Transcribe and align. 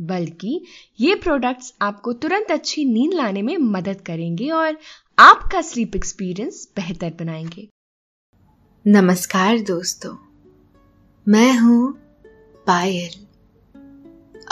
बल्कि 0.00 0.64
ये 1.00 1.14
प्रोडक्ट्स 1.14 1.74
आपको 1.82 2.12
तुरंत 2.12 2.50
अच्छी 2.50 2.84
नींद 2.84 3.14
लाने 3.14 3.42
में 3.42 3.56
मदद 3.56 4.00
करेंगे 4.00 4.50
और 4.50 4.78
आपका 5.18 5.60
स्लीप 5.60 5.96
एक्सपीरियंस 5.96 6.68
बेहतर 6.76 7.10
बनाएँगे। 7.10 7.68
नमस्कार 8.86 9.58
दोस्तों, 9.58 10.16
मैं 11.28 11.58
हूँ 11.58 11.92
पायल। 12.66 13.26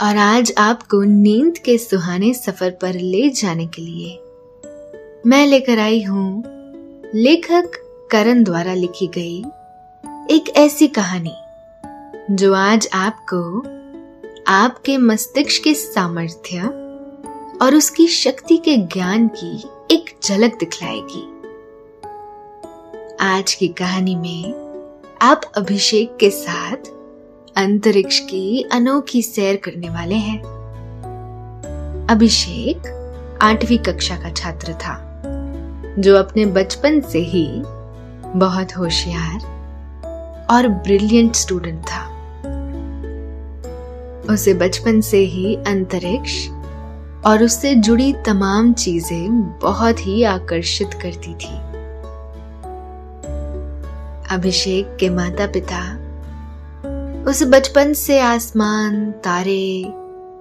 और 0.01 0.17
आज 0.17 0.53
आपको 0.57 1.03
नींद 1.03 1.57
के 1.57 1.77
सुहाने 1.77 2.33
सफ़र 2.33 2.71
पर 2.71 2.93
ले 2.93 3.29
जाने 3.29 3.67
के 3.67 3.81
लिए 3.81 4.19
मैं 5.25 5.47
लेकर 5.47 5.79
आई 5.79 6.03
हूँ 6.03 6.43
लेखक 7.15 7.71
करण 8.11 8.43
द्वारा 8.43 8.73
लिखी 8.73 9.07
गई 9.07 9.39
एक 10.35 10.53
ऐसी 10.55 10.87
कहानी, 10.87 11.33
जो 12.35 12.53
आज 12.53 12.87
आपको 12.93 13.61
आपके 14.49 14.97
मस्तिष्क 14.97 15.63
के 15.63 15.73
सामर्थ्य 15.73 16.61
और 17.61 17.75
उसकी 17.75 18.07
शक्ति 18.07 18.57
के 18.57 18.77
ज्ञान 18.77 19.27
की 19.27 19.69
एक 19.91 20.15
झलक 20.23 20.57
दिखलाएगी। 20.59 21.23
आज 23.21 23.53
की 23.53 23.67
कहानी 23.67 24.15
में 24.15 24.53
आप 25.21 25.41
अभिषेक 25.57 26.17
के 26.19 26.29
साथ 26.29 26.77
अंतरिक्ष 27.57 28.19
की 28.19 28.61
अनोखी 28.61 29.21
सैर 29.21 29.55
करने 29.55 29.89
वाले 29.89 30.15
हैं। 30.15 30.39
अभिषेक 32.09 32.87
आठवीं 33.41 33.79
कक्षा 33.79 34.15
का 34.15 34.31
छात्र 34.31 34.73
था, 34.73 35.21
जो 35.99 36.15
अपने 36.15 36.45
बचपन 36.45 37.01
से 37.01 37.19
ही 37.19 37.47
बहुत 38.39 38.77
होशियार 38.77 39.39
और 40.51 40.67
ब्रिलियंट 40.67 41.35
स्टूडेंट 41.35 41.83
था। 41.83 42.16
उसे 44.29 44.53
बचपन 44.53 45.01
से 45.01 45.17
ही 45.17 45.55
अंतरिक्ष 45.55 46.47
और 47.25 47.43
उससे 47.43 47.75
जुड़ी 47.75 48.13
तमाम 48.13 48.73
चीज़ें 48.73 49.59
बहुत 49.59 50.07
ही 50.07 50.23
आकर्षित 50.23 50.93
करती 50.93 51.33
थी। 51.33 51.55
अभिषेक 54.35 54.97
के 54.99 55.09
माता 55.09 55.47
पिता 55.47 55.81
उसे 57.29 57.45
बचपन 57.45 57.93
से 57.93 58.19
आसमान, 58.19 59.11
तारे, 59.11 59.93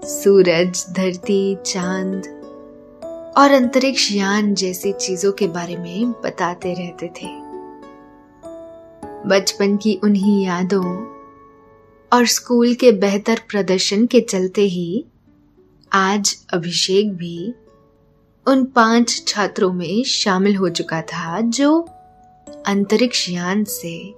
सूरज, 0.04 0.86
धरती, 0.90 1.56
चाँद 1.66 2.26
और 3.38 3.50
अंतरिक्ष 3.50 4.12
यान 4.12 4.54
जैसी 4.54 4.92
चीज़ों 4.92 5.32
के 5.32 5.46
बारे 5.46 5.76
में 5.76 6.12
बताते 6.12 6.74
रहते 6.74 7.06
थे। 7.06 7.28
बचपन 9.28 9.76
की 9.76 10.00
उन्हीं 10.04 10.46
यादों 10.46 11.15
और 12.12 12.26
स्कूल 12.26 12.74
के 12.74 12.92
बेहतर 12.92 13.40
प्रदर्शन 13.48 14.06
के 14.06 14.20
चलते 14.20 14.62
ही 14.62 15.04
आज 15.92 16.46
अभिषेक 16.52 17.12
भी 17.16 17.54
उन 18.46 18.64
पाँच 18.64 19.24
छात्रों 19.28 19.72
में 19.72 20.04
शामिल 20.04 20.56
हो 20.56 20.68
चुका 20.68 21.02
था, 21.02 21.40
जो 21.40 21.80
अंतरिक्ष 22.66 23.28
यान 23.30 23.64
से 23.64 24.10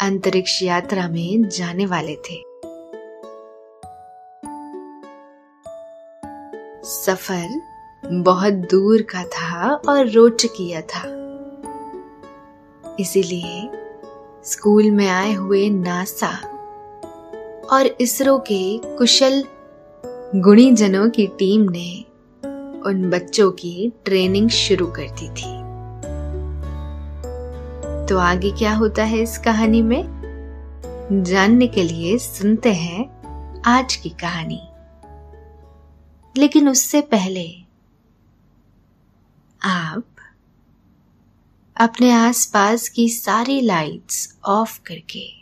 अंतरिक्ष 0.00 0.62
यात्रा 0.62 1.08
में 1.08 1.48
जाने 1.48 1.86
वाले 1.86 2.16
थे। 2.16 2.42
सफ़र 6.84 7.60
बहुत 8.04 8.52
दूर 8.52 9.02
का 9.02 9.24
था 9.24 9.74
और 9.88 10.08
रोचकीय 10.08 10.80
था। 10.80 11.02
इसीलिए 13.00 13.70
स्कूल 14.44 14.90
में 14.90 15.08
आए 15.08 15.32
हुए 15.32 15.70
नासा 15.70 16.51
और 17.70 17.86
इसरो 17.86 18.38
के 18.38 18.78
कुशल 18.96 19.44
गुणीजनों 20.34 21.10
की 21.10 21.26
टीम 21.26 21.60
ने 21.70 22.04
उन 22.86 23.10
बच्चों 23.10 23.52
की 23.52 23.92
ट्रेनिंग 24.04 24.48
शुरू 24.48 24.86
कर 24.86 25.10
दी 25.10 25.28
थी। 25.28 25.62
तो 28.08 28.18
आगे 28.18 28.50
क्या 28.50 28.74
होता 28.74 29.04
है 29.04 29.18
इस 29.18 29.38
कहानी 29.38 29.82
में? 29.82 30.22
जानने 31.12 31.66
के 31.66 31.82
लिए 31.82 32.18
सुनते 32.18 32.72
हैं 32.72 33.22
आज 33.62 33.96
की 33.96 34.08
कहानी। 34.08 34.62
लेकिन 36.36 36.68
उससे 36.68 37.00
पहले 37.00 37.56
आप 39.62 40.04
अपने 41.76 42.12
आसपास 42.12 42.88
की 42.88 43.08
सारी 43.08 43.60
लाइट्स 43.60 44.38
ऑफ़ 44.44 44.80
करके 44.86 45.41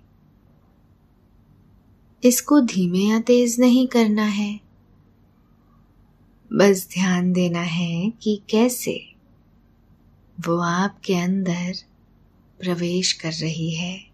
इसको 2.23 2.61
धीमे 2.61 2.99
या 2.99 3.19
तेज 3.19 3.59
नहीं 3.59 3.87
करना 3.87 4.23
है। 4.23 4.59
बस 6.53 6.89
ध्यान 6.93 7.33
देना 7.33 7.61
है 7.61 8.09
कि 8.09 8.41
कैसे 8.49 9.15
वो 10.47 10.57
आपके 10.57 11.15
अंदर 11.15 11.73
प्रवेश 12.59 13.13
कर 13.13 13.31
रही 13.31 13.75
है। 13.75 14.11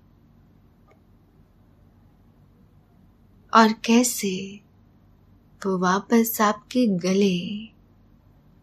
और 3.54 3.74
कैसे 3.74 4.60
वो 5.66 5.78
वापस 5.78 6.38
आपके 6.42 6.88
गले 6.88 7.66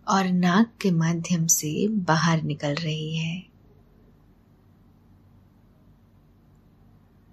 और 0.08 0.28
नाक 0.28 0.72
के 0.80 0.90
माध्यम 0.90 1.46
से 1.46 1.88
बाहर 1.88 2.42
निकल 2.42 2.74
रही 2.74 3.16
है। 3.16 3.46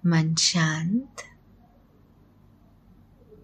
मन 0.06 0.34
शांत 0.34 1.16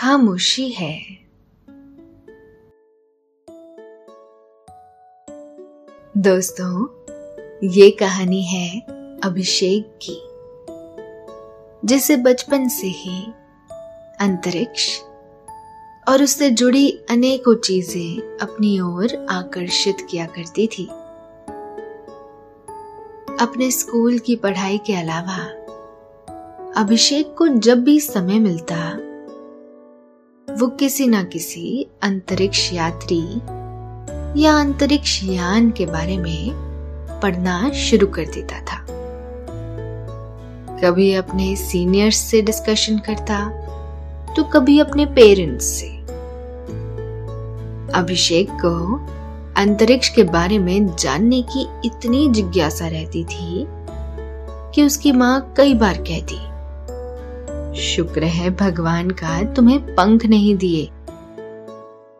खामोशी 0.00 0.68
है। 0.68 1.00
दोस्तों, 6.16 6.88
ये 7.68 7.90
कहानी 7.90 8.42
है 8.42 8.80
अभिषेक 9.24 9.98
की, 10.02 10.22
जिसे 11.86 12.16
बचपन 12.16 12.68
से 12.68 12.86
ही 12.86 13.24
अंतरिक्ष 14.20 15.00
और 16.08 16.22
उससे 16.22 16.50
जुड़ी 16.50 16.98
अनेकों 17.10 17.54
चीज़ें 17.54 18.38
अपनी 18.38 18.80
ओर 18.80 19.26
आकर्षित 19.30 20.06
किया 20.10 20.26
करती 20.26 20.66
थी। 20.66 20.86
अपने 23.40 23.70
स्कूल 23.70 24.18
की 24.18 24.36
पढ़ाई 24.36 24.78
के 24.78 24.94
अलावा, 24.94 25.38
अभिषेक 26.76 27.34
को 27.38 27.48
जब 27.48 27.84
भी 27.84 28.00
समय 28.00 28.38
मिलता 28.38 29.09
वो 30.58 30.66
किसी 30.66 31.06
ना 31.06 31.22
किसी 31.22 31.86
अंतरिक्ष 32.02 32.72
यात्री 32.72 33.20
या 34.42 34.54
अंतरिक्ष 34.58 35.22
यान 35.24 35.70
के 35.70 35.86
बारे 35.86 36.18
में 36.18 36.50
पढ़ना 37.22 37.70
शुरू 37.70 38.06
कर 38.06 38.26
देता 38.26 38.60
था। 38.60 38.86
कभी 40.82 41.12
अपने 41.14 41.56
सीनियर्स 41.56 42.16
से 42.16 42.42
डिस्कशन 42.42 42.98
करता 42.98 43.38
तो 44.34 44.44
कभी 44.44 44.78
अपने 44.78 45.06
पेरेंट्स 45.06 45.64
से। 45.64 45.88
अभिषेक 47.94 48.50
को 48.64 48.74
अंतरिक्ष 49.60 50.08
के 50.08 50.22
बारे 50.22 50.58
में 50.58 50.96
जानने 50.96 51.42
की 51.42 51.66
इतनी 51.84 52.28
जिज्ञासा 52.28 52.88
रहती 52.88 53.24
थी 53.24 53.66
कि 54.74 54.82
उसकी 54.82 55.12
माँ 55.12 55.54
कई 55.56 55.74
बार 55.74 55.98
कहती 55.98 56.49
शुक्र 57.74 58.24
है 58.24 58.50
भगवान 58.50 59.10
का 59.10 59.42
तुम्हें 59.54 59.94
पंख 59.94 60.24
नहीं 60.26 60.54
दिए। 60.56 60.88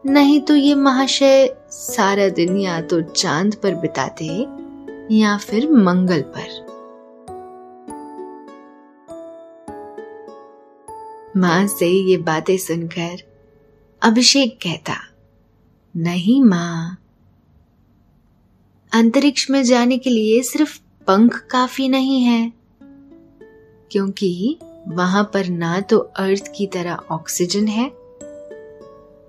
नहीं 0.05 0.41
तो 0.41 0.55
ये 0.55 0.75
महाशय 0.75 1.55
सारा 1.71 2.29
दिन 2.29 2.57
या 2.57 2.81
तो 2.81 3.01
चाँद 3.03 3.55
पर 3.55 3.75
बिताते 3.75 4.27
या 5.15 5.37
फिर 5.39 5.71
मंगल 5.71 6.23
पर। 6.37 6.69
माँ 11.37 11.67
से 11.69 11.87
ये 11.87 12.17
बातें 12.17 12.57
सुनकर 12.59 13.23
अभिषेक 14.03 14.59
कहता, 14.63 14.97
नहीं 15.95 16.43
माँ। 16.43 16.97
अंतरिक्ष 18.93 19.51
में 19.51 19.63
जाने 19.65 19.99
के 19.99 20.11
लिए 20.11 20.43
सिर्फ़ 20.43 20.79
पंख 21.07 21.37
काफ़ी 21.51 21.89
नहीं 21.89 22.23
है, 22.23 22.53
क्योंकि 23.91 24.59
वहाँ 24.89 25.23
पर 25.35 25.49
ना 25.49 25.81
तो 25.81 25.99
अर्थ 25.99 26.53
की 26.57 26.67
तरह 26.67 26.99
ऑक्सीजन 27.11 27.67
है 27.69 27.89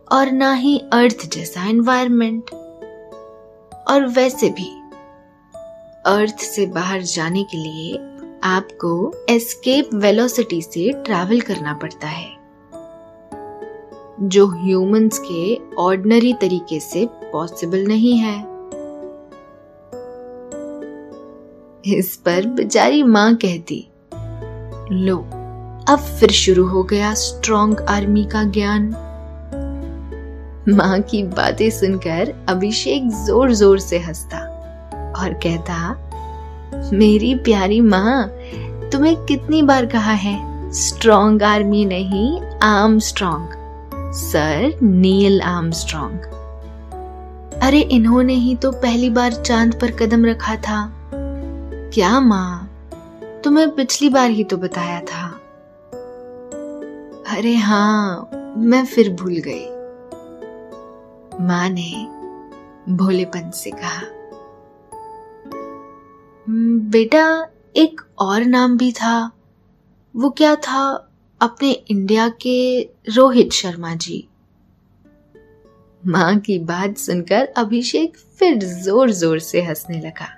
और 0.07 0.31
ना 0.31 0.53
ही 0.53 0.77
अर्थ 0.93 1.25
जैसा 1.33 1.63
एनवायरनमेंट 1.69 2.51
और 3.89 4.05
वैसे 4.07 4.49
भी, 4.49 4.69
अर्थ 6.05 6.39
से 6.39 6.65
बाहर 6.65 7.01
जाने 7.01 7.43
के 7.43 7.57
लिए 7.57 7.97
आपको 8.43 8.91
एस्केप 9.29 9.89
वेलोसिटी 9.93 10.61
से 10.61 10.91
ट्रैवल 11.05 11.41
करना 11.41 11.73
पड़ता 11.73 12.07
है, 12.07 12.29
जो 14.21 14.47
ह्यूमंस 14.47 15.19
के 15.25 15.55
ऑर्डनरी 15.75 16.33
तरीके 16.33 16.79
से 16.79 17.05
पॉसिबल 17.23 17.85
नहीं 17.87 18.17
है। 18.17 18.39
इस 21.97 22.15
पर 22.15 22.45
बेचारी 22.47 23.03
माँ 23.03 23.33
कहती, 23.35 23.87
लो 24.91 25.17
अब 25.89 25.99
फिर 26.19 26.31
शुरू 26.31 26.65
हो 26.67 26.83
गया 26.83 27.13
स्ट्रॉन्ग 27.13 27.79
आर्मी 27.89 28.23
का 28.25 28.43
ज्ञान। 28.43 28.83
माँ 30.69 30.99
की 31.01 31.21
बातें 31.23 31.69
सुनकर 31.69 32.33
अभिषेक 32.49 33.09
ज़ोर 33.25 33.53
ज़ोर 33.53 33.79
से 33.79 33.99
हंसता 33.99 34.39
और 35.19 35.33
कहता, 35.45 35.77
मेरी 36.93 37.33
प्यारी 37.35 37.79
माँ, 37.81 38.27
तुम्हें 38.91 39.15
कितनी 39.25 39.61
बार 39.61 39.85
कहा 39.85 40.11
है 40.11 40.71
स्ट्रॉन्ग 40.73 41.43
आर्मी 41.43 41.83
नहीं 41.85 42.41
arm 42.63 42.99
strong 42.99 43.57
sir, 44.13 44.79
Neil 44.83 45.41
Armstrong 45.71 46.29
अरे, 47.63 47.79
इन्होंने 47.79 48.33
ही 48.33 48.55
तो 48.55 48.71
पहली 48.71 49.09
बार 49.09 49.33
चाँद 49.33 49.79
पर 49.81 49.91
कदम 49.91 50.25
रखा 50.25 50.55
था। 50.55 50.91
क्या 51.93 52.19
माँ? 52.19 52.69
तुम्हें 53.43 53.69
पिछली 53.75 54.09
बार 54.09 54.29
ही 54.29 54.43
तो 54.43 54.57
बताया 54.57 54.99
था। 55.01 55.20
अरे 57.31 57.53
हाँ 57.55 58.29
मैं 58.57 58.83
फिर 58.85 59.09
भूल 59.13 59.35
गई। 59.47 59.65
माँ 61.45 61.69
ने 61.69 61.91
भोलेपन 62.95 63.49
से 63.51 63.71
कहा 63.71 64.01
बेटा, 66.89 67.47
एक 67.75 68.01
और 68.19 68.43
नाम 68.45 68.77
भी 68.77 68.91
था। 68.91 69.31
वो 70.15 70.29
क्या 70.29 70.55
था 70.55 70.83
अपने 71.41 71.71
इंडिया 71.71 72.27
के 72.41 72.81
रोहित 73.09 73.51
शर्मा 73.51 73.93
जी? 73.95 74.27
माँ 76.03 76.35
की 76.39 76.59
बात 76.59 76.97
सुनकर 76.97 77.45
अभिषेक 77.57 78.17
फिर 78.39 78.57
ज़ोर 78.57 79.11
ज़ोर 79.11 79.39
से 79.39 79.61
हंसने 79.61 79.99
लगा। 79.99 80.29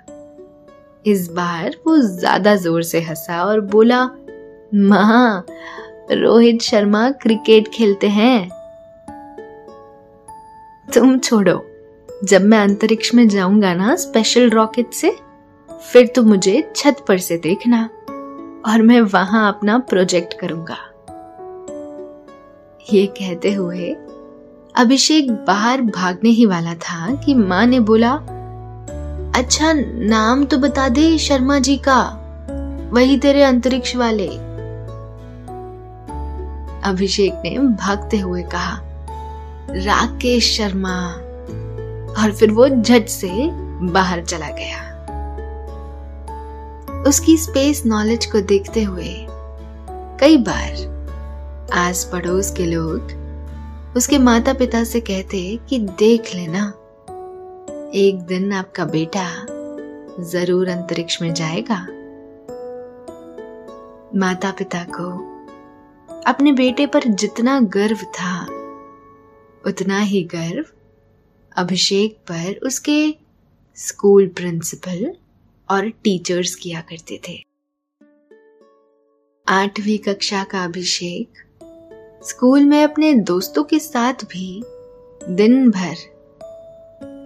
इस 1.06 1.28
बार 1.30 1.76
वो 1.86 1.96
ज़्यादा 1.98 2.54
ज़ोर 2.56 2.82
से 2.82 3.00
हंसा 3.00 3.44
और 3.44 3.60
बोला, 3.60 4.04
माँ 4.74 5.44
रोहित 6.10 6.62
शर्मा 6.62 7.10
क्रिकेट 7.10 7.68
खेलते 7.68 8.08
हैं। 8.08 8.48
तुम 10.94 11.18
छोड़ो। 11.18 11.64
जब 12.24 12.42
मैं 12.42 12.58
अंतरिक्ष 12.58 13.14
में 13.14 13.28
जाऊँगा 13.28 13.74
ना 13.74 13.94
स्पेशल 13.96 14.50
रॉकेट 14.50 14.92
से, 14.92 15.16
फिर 15.92 16.06
तो 16.06 16.22
मुझे 16.22 16.72
छत 16.76 17.04
पर 17.08 17.18
से 17.18 17.38
देखना 17.38 17.82
और 18.66 18.82
मैं 18.82 19.00
वहाँ 19.00 19.48
अपना 19.48 19.78
प्रोजेक्ट 19.78 20.34
करूँगा। 20.40 20.76
ये 22.92 23.06
कहते 23.06 23.52
हुए 23.52 23.96
अभिषेक 24.74 25.30
बाहर 25.30 25.80
भागने 25.80 26.30
ही 26.30 26.46
वाला 26.46 26.74
था 26.74 27.14
कि 27.14 27.34
माँ 27.34 27.66
ने 27.66 27.80
बोला 27.80 28.12
अच्छा 29.36 29.72
नाम 29.72 30.44
तो 30.44 30.58
बता 30.58 30.88
दे 30.88 31.18
शर्मा 31.18 31.58
जी 31.58 31.76
का, 31.76 32.00
वही 32.92 33.18
तेरे 33.18 33.42
अंतरिक्ष 33.42 33.96
वाले। 33.96 34.53
अभिषेक 36.84 37.42
ने 37.44 37.58
भागते 37.58 38.18
हुए 38.18 38.42
कहा, 38.42 38.80
राकेश 39.70 40.56
शर्मा। 40.56 40.96
और 42.14 42.32
फिर 42.32 42.50
वो 42.50 42.68
झट 42.68 43.08
से 43.08 43.30
बाहर 43.92 44.22
चला 44.24 44.48
गया। 44.50 44.92
उसकी 47.08 47.36
स्पेस 47.36 47.82
नॉलेज 47.86 48.26
को 48.26 48.40
देखते 48.40 48.82
हुए 48.82 49.14
कई 50.20 50.36
बार 50.36 51.68
आस 51.74 52.04
पड़ोस 52.12 52.50
के 52.50 52.66
लोग 52.66 53.94
उसके 53.96 54.18
माता 54.18 54.52
पिता 54.52 54.84
से 54.84 55.00
कहते 55.00 55.58
कि 55.68 55.78
देख 55.98 56.34
लेना, 56.34 56.66
एक 57.94 58.24
दिन 58.28 58.52
आपका 58.52 58.84
बेटा 58.84 59.26
ज़रूर 60.24 60.68
अंतरिक्ष 60.68 61.20
में 61.22 61.32
जाएगा। 61.34 61.80
माता 64.18 64.50
पिता 64.50 64.84
को 64.90 65.33
अपने 66.26 66.52
बेटे 66.52 66.86
पर 66.86 67.04
जितना 67.04 67.60
गर्व 67.60 67.96
था, 67.96 68.44
उतना 69.66 70.00
ही 70.00 70.22
गर्व 70.24 70.64
अभिषेक 71.56 72.16
पर 72.30 72.60
उसके 72.66 73.14
स्कूल 73.76 74.28
प्रिंसिपल 74.28 75.14
और 75.70 75.88
टीचर्स 75.88 76.54
किया 76.54 76.80
करते 76.80 77.20
थे। 77.28 77.42
आठवीं 79.48 79.98
कक्षा 79.98 80.44
का 80.44 80.64
अभिषेक 80.64 81.42
स्कूल 82.28 82.64
में 82.64 82.82
अपने 82.84 83.14
दोस्तों 83.14 83.64
के 83.64 83.78
साथ 83.78 84.24
भी 84.24 84.62
दिन 85.30 85.70
भर 85.70 85.96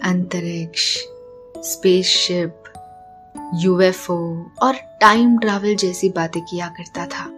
अंतरिक्ष, 0.04 0.98
स्पेसशिप, 1.56 2.62
यूएफओ 3.54 4.20
और 4.62 4.74
टाइम 5.00 5.38
ट्रैवल 5.38 5.74
जैसी 5.74 6.08
बातें 6.08 6.42
किया 6.42 6.68
करता 6.68 7.06
था। 7.06 7.37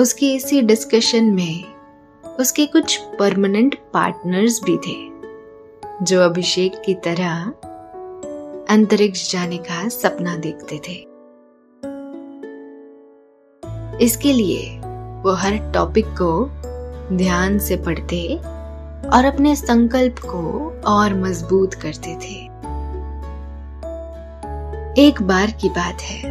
उसके 0.00 0.34
इसी 0.34 0.62
डिस्कशन 0.62 1.24
में 1.24 1.64
उसके 2.40 2.66
कुछ 2.66 2.96
परमानेंट 3.18 3.74
पार्टनर्स 3.94 4.60
भी 4.64 4.76
थे, 4.76 4.96
जो 6.04 6.20
अभिषेक 6.20 6.82
की 6.86 6.94
तरह 6.94 7.44
अंतरिक्ष 8.70 9.32
जाने 9.32 9.56
का 9.56 9.88
सपना 9.88 10.36
देखते 10.36 10.80
थे। 10.88 10.94
इसके 14.04 14.32
लिए 14.32 14.78
वो 15.22 15.32
हर 15.32 15.72
टॉपिक 15.72 16.06
को 16.06 16.50
ध्यान 17.16 17.58
से 17.58 17.76
पढ़ते 17.76 18.36
और 19.08 19.24
अपने 19.24 19.56
संकल्प 19.56 20.18
को 20.18 20.70
और 20.86 21.14
मज़बूत 21.14 21.74
करते 21.74 22.14
थे। 22.16 22.44
एक 25.02 25.22
बार 25.22 25.50
की 25.50 25.68
बात 25.68 26.00
है 26.00 26.22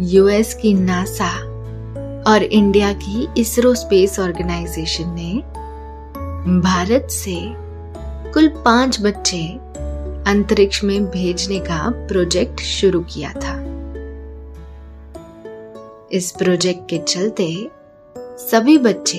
यूएस 0.00 0.54
की 0.54 0.74
नासा 0.74 1.47
और 2.26 2.42
इंडिया 2.42 2.92
की 2.92 3.26
इसरो 3.40 3.74
स्पेस 3.74 4.18
ऑर्गेनाइजेशन 4.20 5.10
ने 5.10 5.32
भारत 6.60 7.08
से 7.10 7.36
कुल 8.32 8.48
पाँच 8.64 9.00
बच्चे 9.00 9.42
अंतरिक्ष 10.30 10.82
में 10.84 11.04
भेजने 11.04 11.58
का 11.60 11.88
प्रोजेक्ट 12.08 12.60
शुरू 12.60 13.00
किया 13.04 13.32
था। 13.34 13.56
इस 16.12 16.30
प्रोजेक्ट 16.38 16.88
के 16.90 16.98
चलते 16.98 17.48
सभी 18.40 18.76
बच्चे 18.78 19.18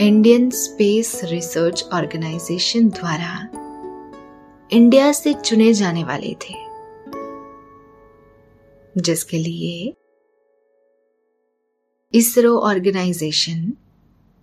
इंडियन 0.00 0.50
स्पेस 0.50 1.20
रिसर्च 1.24 1.84
ऑर्गेनाइजेशन 1.92 2.88
द्वारा 2.88 3.48
इंडिया 4.70 5.12
से 5.12 5.32
चुने 5.34 5.72
जाने 5.72 6.04
वाले 6.04 6.34
थे, 6.42 6.54
जिसके 8.96 9.38
लिए 9.38 9.94
इसरो 12.14 12.58
ऑर्गेनाइजेशन 12.58 13.72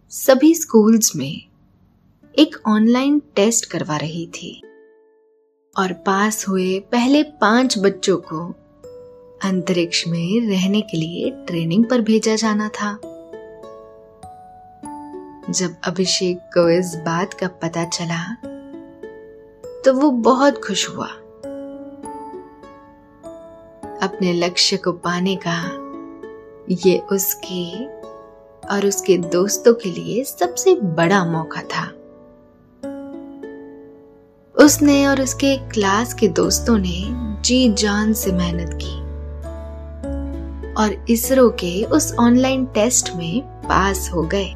सभी 0.09 0.53
स्कूल्स 0.55 1.15
में 1.15 1.49
एक 2.39 2.55
ऑनलाइन 2.67 3.19
टेस्ट 3.35 3.65
करवा 3.65 3.97
रही 3.97 4.25
थी 4.27 4.51
और 5.77 5.93
पास 5.93 6.47
हुए 6.47 6.79
पहले 6.79 7.23
पाँच 7.23 7.77
बच्चों 7.77 8.17
को 8.17 8.47
अंतरिक्ष 9.43 10.07
में 10.07 10.49
रहने 10.49 10.81
के 10.81 10.97
लिए 10.97 11.31
ट्रेनिंग 11.47 11.85
पर 11.85 12.01
भेजा 12.01 12.35
जाना 12.35 12.69
था। 12.69 12.93
जब 15.49 15.75
अभिषेक 15.83 16.37
को 16.37 16.69
इस 16.69 16.95
बात 16.95 17.33
का 17.33 17.47
पता 17.47 17.85
चला 17.85 18.33
तो 19.85 19.93
वो 19.93 20.11
बहुत 20.11 20.63
खुश 20.65 20.89
हुआ। 20.89 21.07
अपने 24.07 24.33
लक्ष्य 24.33 24.77
को 24.77 24.91
पाने 24.91 25.35
का 25.35 25.61
ये 26.71 26.97
उसके 27.11 27.85
और 28.67 28.85
उसके 28.85 29.17
दोस्तों 29.17 29.73
के 29.73 29.89
लिए 29.89 30.23
सबसे 30.23 30.75
बड़ा 30.75 31.25
मौका 31.25 31.61
था। 31.61 31.85
उसने 34.63 35.07
और 35.07 35.21
उसके 35.21 35.57
क्लास 35.69 36.13
के 36.13 36.27
दोस्तों 36.27 36.77
ने 36.77 37.01
जी 37.41 37.73
जान 37.73 38.13
से 38.13 38.31
मेहनत 38.31 38.79
की 38.83 39.01
और 40.73 41.05
इसरो 41.09 41.49
के 41.49 41.83
उस 41.83 42.15
ऑनलाइन 42.19 42.65
टेस्ट 42.65 43.15
में 43.15 43.41
पास 43.41 44.09
हो 44.13 44.23
गए। 44.23 44.53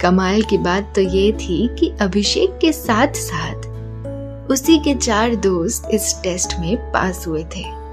कमाल 0.00 0.42
की 0.42 0.58
बात 0.58 0.92
तो 0.94 1.00
ये 1.00 1.32
थी 1.32 1.76
कि 1.78 1.92
अभिषेक 2.00 2.58
के 2.58 2.72
साथ 2.72 3.08
साथ 3.08 3.72
उसी 4.50 4.78
के 4.78 4.94
चार 4.94 5.34
दोस्त 5.34 5.88
इस 5.90 6.20
टेस्ट 6.22 6.58
में 6.60 6.92
पास 6.92 7.26
हुए 7.26 7.44
थे। 7.44 7.83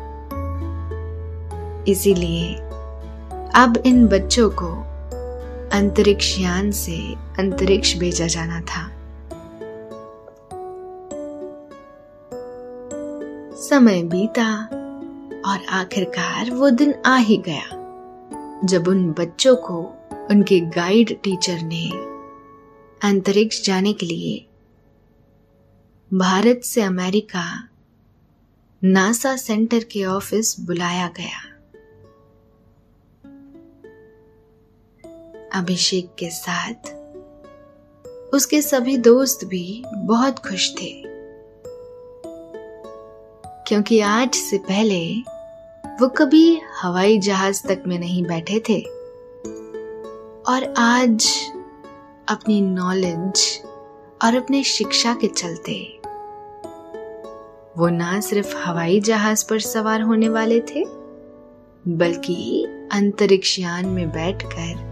इसीलिए 1.87 2.53
अब 3.55 3.83
इन 3.85 4.07
बच्चों 4.07 4.49
को 4.49 4.69
अंतरिक्ष 5.77 6.39
यान 6.39 6.71
से 6.71 6.97
अंतरिक्ष 7.39 7.95
भेजा 7.97 8.27
जाना 8.27 8.61
था। 8.61 8.89
समय 13.55 14.03
बीता 14.03 14.53
और 15.45 15.65
आखिरकार 15.69 16.51
वो 16.51 16.69
दिन 16.69 16.93
आ 17.05 17.15
ही 17.17 17.37
गया, 17.37 17.65
जब 18.65 18.87
उन 18.87 19.11
बच्चों 19.11 19.55
को 19.55 19.79
उनके 20.31 20.59
गाइड 20.59 21.17
टीचर 21.23 21.61
ने 21.61 21.89
अंतरिक्ष 23.01 23.63
जाने 23.65 23.93
के 23.93 24.05
लिए 24.05 24.47
भारत 26.11 26.61
से 26.63 26.81
अमेरिका 26.81 27.43
नासा 28.83 29.35
सेंटर 29.35 29.83
के 29.83 30.03
ऑफ़िस 30.05 30.59
बुलाया 30.59 31.07
गया। 31.17 31.50
अभिषेक 35.61 36.09
के 36.19 36.29
साथ। 36.29 36.73
उसके 38.33 38.61
सभी 38.61 38.97
दोस्त 38.97 39.45
भी 39.45 39.83
बहुत 39.95 40.39
खुश 40.39 40.75
थे। 40.75 41.03
क्योंकि 43.67 43.99
आज 43.99 44.33
से 44.33 44.57
पहले 44.57 45.15
वो 46.01 46.07
कभी 46.07 46.61
हवाई 46.81 47.17
जहाज़ 47.17 47.67
तक 47.67 47.83
में 47.87 47.99
नहीं 47.99 48.23
बैठे 48.23 48.59
थे। 48.59 48.81
और 50.51 50.73
आज 50.77 51.27
अपनी 52.29 52.61
नॉलेज 52.61 53.61
और 54.23 54.35
अपने 54.35 54.63
शिक्षा 54.63 55.13
के 55.13 55.27
चलते 55.27 55.99
वो 57.77 57.89
ना 57.89 58.19
सिर्फ़ 58.19 58.57
हवाई 58.57 58.99
जहाज़ 58.99 59.45
पर 59.49 59.59
सवार 59.59 60.01
होने 60.01 60.29
वाले 60.29 60.59
थे, 60.59 60.85
बल्कि 61.87 62.63
अंतरिक्ष 62.91 63.59
यान 63.59 63.85
में 63.85 64.11
बैठकर 64.11 64.90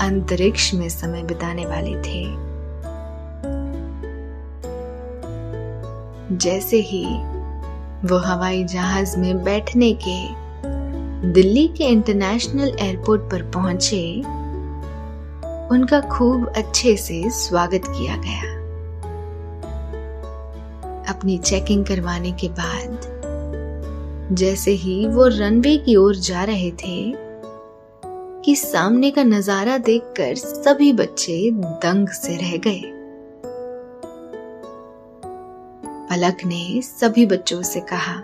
अंतरिक्ष 0.00 0.74
में 0.74 0.88
समय 0.88 1.22
बिताने 1.22 1.66
वाले 1.66 1.94
थे। 2.02 2.50
जैसे 6.36 6.76
ही 6.76 7.04
वो 8.08 8.18
हवाई 8.18 8.64
जहाज़ 8.64 9.18
में 9.18 9.44
बैठने 9.44 9.92
के 10.08 10.18
दिल्ली 11.32 11.68
के 11.68 11.84
इंटरनेशनल 11.84 12.76
एयरपोर्ट 12.80 13.22
पर 13.22 13.42
पहुँचे, 13.42 14.18
उनका 15.70 16.00
खूब 16.00 16.46
अच्छे 16.56 16.96
से 16.96 17.30
स्वागत 17.30 17.82
किया 17.86 18.16
गया। 18.16 18.58
अपनी 21.14 21.38
चेकिंग 21.38 21.84
करवाने 21.86 22.32
के 22.32 22.48
बाद 22.48 23.18
जैसे 24.32 24.70
ही 24.70 25.06
वो 25.06 25.26
रनवे 25.26 25.76
की 25.76 25.96
ओर 25.96 26.16
जा 26.16 26.44
रहे 26.44 26.70
थे 26.70 27.29
कि 28.44 28.56
सामने 28.56 29.10
का 29.10 29.22
नज़ारा 29.22 29.78
देखकर 29.78 30.34
सभी 30.34 30.92
बच्चे 30.92 31.50
दंग 31.50 32.08
से 32.08 32.36
रह 32.36 32.56
गए। 32.56 32.82
पलक 36.10 36.36
ने 36.44 36.82
सभी 36.82 37.26
बच्चों 37.26 37.62
से 37.62 37.80
कहा, 37.80 38.20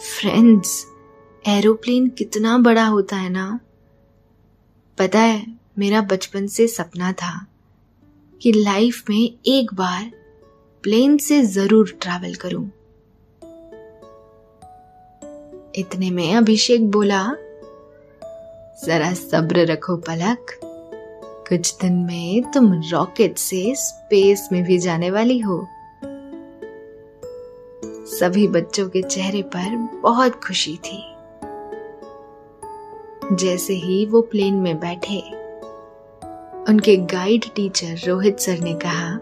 फ्रेंड्स, 0.00 0.86
एरोप्लेन 1.48 2.08
कितना 2.08 2.58
बड़ा 2.58 2.86
होता 2.86 3.16
है 3.16 3.28
ना? 3.28 3.60
पता 4.98 5.18
है, 5.18 5.46
मेरा 5.78 6.00
बचपन 6.00 6.46
से 6.46 6.66
सपना 6.68 7.12
था 7.12 7.46
कि 8.42 8.52
लाइफ 8.52 9.04
में 9.10 9.30
एक 9.46 9.74
बार 9.74 10.10
प्लेन 10.82 11.16
से 11.16 11.42
ज़रूर 11.42 11.98
ट्रैवल 12.00 12.34
करूँ। 12.34 12.70
इतने 15.74 16.10
में 16.10 16.34
अभिषेक 16.34 16.90
बोला 16.90 17.36
जरा 18.84 19.12
सब्र 19.14 19.64
रखो 19.66 19.96
पलक। 19.96 20.46
कुछ 21.48 21.76
दिन 21.80 21.92
में 21.92 22.50
तुम 22.52 22.72
रॉकेट 22.90 23.38
से 23.38 23.74
स्पेस 23.74 24.48
में 24.52 24.62
भी 24.64 24.78
जाने 24.78 25.10
वाली 25.10 25.38
हो। 25.38 25.68
सभी 28.06 28.48
बच्चों 28.48 28.88
के 28.88 29.02
चेहरे 29.02 29.42
पर 29.42 29.76
बहुत 30.02 30.44
खुशी 30.44 30.76
थी। 30.76 31.02
जैसे 33.32 33.74
ही 33.74 34.06
वो 34.06 34.20
प्लेन 34.20 34.54
में 34.54 34.78
बैठे, 34.80 35.18
उनके 36.68 36.96
गाइड 36.96 37.44
टीचर 37.54 38.06
रोहित 38.06 38.40
सर 38.40 38.58
ने 38.58 38.74
कहा, 38.74 39.18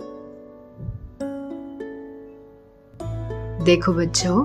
देखो 3.65 3.93
बच्चों 3.93 4.37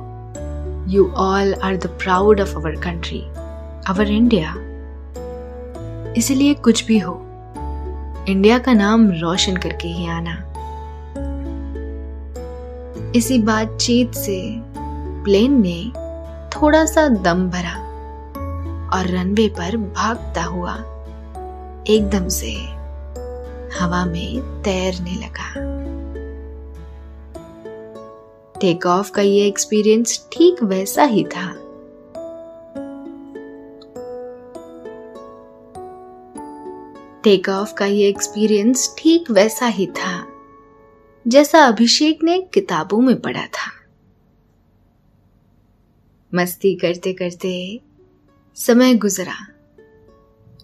you 0.89 1.11
all 1.11 1.53
are 1.53 1.77
the 1.77 1.87
proud 1.87 2.41
of 2.41 2.55
our 2.55 2.75
country 2.75 3.21
our 3.87 4.11
India 4.11 4.68
इसलिए 6.17 6.53
कुछ 6.53 6.85
भी 6.85 6.97
हो, 6.99 7.13
इंडिया 8.29 8.57
का 8.59 8.73
नाम 8.73 9.09
रोशन 9.11 9.57
करके 9.57 9.87
ही 9.87 10.07
आना। 10.07 10.35
इसी 13.15 13.39
बातचीत 13.39 14.13
से 14.13 14.41
प्लेन 15.23 15.61
ने 15.61 15.91
थोड़ा 16.49 16.85
सा 16.85 17.07
दम 17.07 17.49
भरा 17.49 17.75
और 18.89 19.07
रनवे 19.07 19.47
पर 19.49 19.77
भागता 19.77 20.43
हुआ 20.43 20.75
एकदम 21.87 22.27
से 22.27 22.51
हवा 23.79 24.03
में 24.05 24.61
तैरने 24.63 25.15
लगा। 25.15 25.53
टेक 28.59 28.85
ऑफ़ 28.85 29.11
का 29.11 29.21
ये 29.21 29.47
एक्सपीरियंस 29.47 30.27
ठीक 30.31 30.63
वैसा 30.63 31.03
ही 31.03 31.23
था। 31.23 31.47
टेक 37.23 37.49
ऑफ़ 37.49 37.73
का 37.73 37.85
ये 37.85 38.07
एक्सपीरियंस 38.09 38.93
ठीक 38.97 39.31
वैसा 39.31 39.67
ही 39.67 39.85
था, 39.87 40.25
जैसा 41.25 41.63
अभिषेक 41.65 42.23
ने 42.23 42.39
किताबों 42.53 42.99
में 43.01 43.19
पढ़ा 43.21 43.45
था। 43.45 43.71
मस्ती 46.33 46.73
करते 46.75 47.13
करते 47.13 47.81
समय 48.57 48.93
गुजरा 48.95 49.35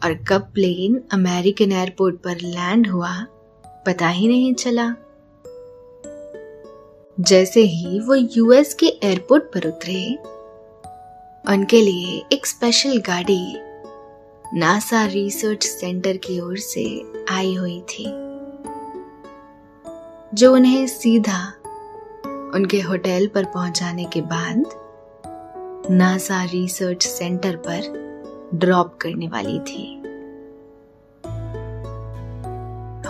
और 0.03 0.13
कब 0.27 0.50
प्लेन 0.53 1.01
अमेरिकन 1.13 1.71
एयरपोर्ट 1.71 2.15
पर 2.15 2.35
लैंड 2.35 2.88
हुआ, 2.88 3.12
पता 3.85 4.07
ही 4.07 4.27
नहीं 4.27 4.53
चला। 4.53 4.93
जैसे 7.17 7.62
ही 7.62 8.00
वो 8.00 8.15
यूएस 8.15 8.74
के 8.74 8.85
एयरपोर्ट 8.85 9.43
पर 9.43 9.67
उतरे, 9.67 10.15
उनके 11.45 11.81
लिए 11.81 12.21
एक 12.33 12.45
स्पेशल 12.45 12.97
गाड़ी 12.97 13.57
नासा 14.54 15.06
रिसर्च 15.06 15.64
सेंटर 15.64 16.18
की 16.18 16.40
ओर 16.40 16.58
से 16.58 16.84
आई 17.32 17.56
हुई 17.56 17.82
थी, 17.82 18.06
जो 20.34 20.54
उन्हें 20.54 20.88
सीधा 20.88 21.54
उनके 22.56 22.82
होटल 22.82 23.28
पर 23.28 23.46
पहुँचाने 23.46 24.06
के 24.06 24.22
बाद 24.22 24.66
नासा 25.92 26.44
रिसर्च 26.44 27.04
सेंटर 27.04 27.56
पर 27.56 28.50
ड्रॉप 28.56 28.98
करने 29.02 29.28
वाली 29.28 29.60
थी। 29.60 29.96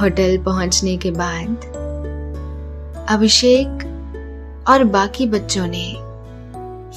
होटल 0.01 0.38
पहुँचने 0.38 0.98
के 0.98 1.12
बाद 1.12 1.50
अभिषेक 3.10 4.65
और 4.70 4.84
बाकी 4.84 5.27
बच्चों 5.27 5.68
ने 5.68 5.94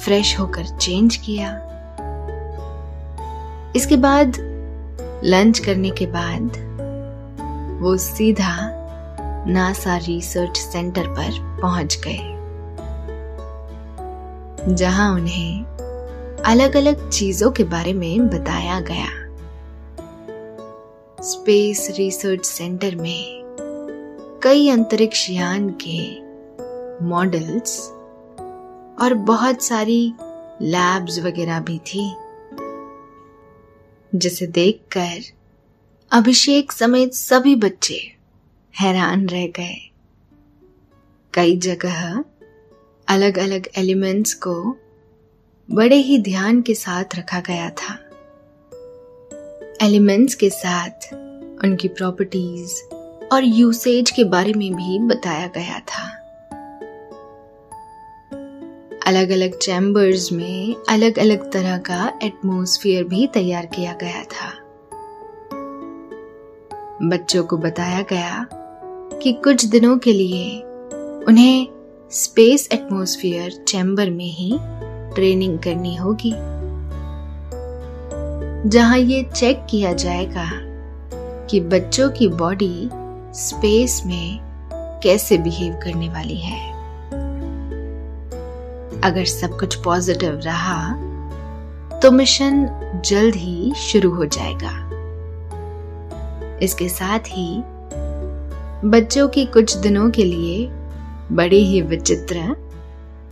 फ्रेश 0.03 0.39
होकर 0.39 0.77
चेंज 0.77 1.15
किया। 1.15 1.68
इसके 3.79 3.97
बाद 3.97 4.37
लंच 5.25 5.59
करने 5.59 5.89
के 5.91 6.05
बाद 6.05 6.57
वो 7.81 7.95
सीधा 7.97 8.55
नासा 9.47 9.97
रिसर्च 9.97 10.57
सेंटर 10.57 11.07
पर 11.09 11.39
पहुँच 11.61 11.97
गए, 12.05 12.35
जहाँ 14.75 15.13
उन्हें 15.13 15.63
अलग 16.45 16.75
अलग 16.77 17.09
चीज़ों 17.09 17.51
के 17.51 17.63
बारे 17.63 17.93
में 17.93 18.27
बताया 18.29 18.79
गया। 18.81 19.07
स्पेस 21.23 21.87
रिसर्च 21.97 22.45
सेंटर 22.45 22.95
में 22.95 24.39
कई 24.43 24.69
अंतरिक्ष 24.69 25.29
यान 25.29 25.69
के 25.81 25.99
मॉडल्स 27.05 27.79
और 29.01 29.13
बहुत 29.27 29.63
सारी 29.63 30.01
लैब्स 30.61 31.19
वगैरह 31.19 31.59
भी 31.59 31.77
थी। 31.87 32.09
जिसे 34.15 34.47
देखकर 34.47 35.21
अभिषेक 36.11 36.71
समेत 36.71 37.13
सभी 37.13 37.55
बच्चे 37.55 38.15
हैरान 38.79 39.29
रह 39.29 39.47
गए। 39.47 39.91
कई 41.33 41.57
जगह 41.57 42.23
अलग 43.07 43.37
अलग 43.37 43.67
एलिमेंट्स 43.77 44.33
को 44.33 44.77
बड़े 45.71 45.95
ही 45.95 46.17
ध्यान 46.17 46.61
के 46.61 46.75
साथ 46.75 47.05
रखा 47.15 47.39
गया 47.39 47.69
था। 47.69 48.05
एलिमेंट्स 49.81 50.35
के 50.35 50.49
साथ 50.49 51.13
उनकी 51.63 51.87
प्रॉपर्टीज़ 51.87 52.83
और 53.33 53.43
यूसेज 53.43 54.11
के 54.11 54.23
बारे 54.23 54.53
में 54.53 54.73
भी 54.73 54.99
बताया 54.99 55.47
गया 55.47 55.79
था। 55.79 56.18
अलग 59.09 59.29
अलग 59.29 59.57
चैम्बर्स 59.57 60.31
में 60.31 60.75
अलग 60.89 61.19
अलग 61.19 61.51
तरह 61.51 61.77
का 61.77 62.19
एटमॉस्फेयर 62.23 63.03
भी 63.03 63.27
तैयार 63.27 63.65
किया 63.65 63.93
गया 63.93 64.23
था। 64.23 64.49
बच्चों 67.03 67.43
को 67.43 67.57
बताया 67.57 68.01
गया 68.01 68.47
कि 69.23 69.33
कुछ 69.33 69.65
दिनों 69.65 69.97
के 69.97 70.13
लिए 70.13 70.61
उन्हें 71.27 71.67
स्पेस 72.11 72.69
एटमॉस्फेयर 72.71 73.65
चैम्बर 73.67 74.09
में 74.09 74.31
ही 74.31 74.57
ट्रेनिंग 75.15 75.59
करनी 75.59 75.95
होगी। 75.95 76.33
जहाँ 78.69 78.97
ये 78.97 79.23
चेक 79.35 79.67
किया 79.69 79.93
जाएगा 79.93 80.49
कि 81.45 81.59
बच्चों 81.59 82.09
की 82.09 82.27
बॉडी 82.27 82.89
स्पेस 83.35 84.03
में 84.05 84.39
कैसे 85.03 85.37
बिहेव 85.37 85.73
करने 85.73 86.09
वाली 86.09 86.37
है। 86.37 86.78
अगर 89.03 89.25
सब 89.25 89.57
कुछ 89.59 89.75
पॉजिटिव 89.75 90.39
रहा 90.39 90.79
तो 91.99 92.11
मिशन 92.11 92.65
जल्द 93.05 93.35
ही 93.35 93.73
शुरू 93.77 94.09
हो 94.11 94.25
जाएगा। 94.25 94.71
इसके 96.61 96.89
साथ 96.89 97.19
ही, 97.19 97.61
बच्चों 98.89 99.27
की 99.27 99.45
कुछ 99.45 99.75
दिनों 99.77 100.09
के 100.09 100.23
लिए 100.23 100.67
बड़ी 101.31 101.63
ही 101.65 101.81
विचित्र 101.81 102.55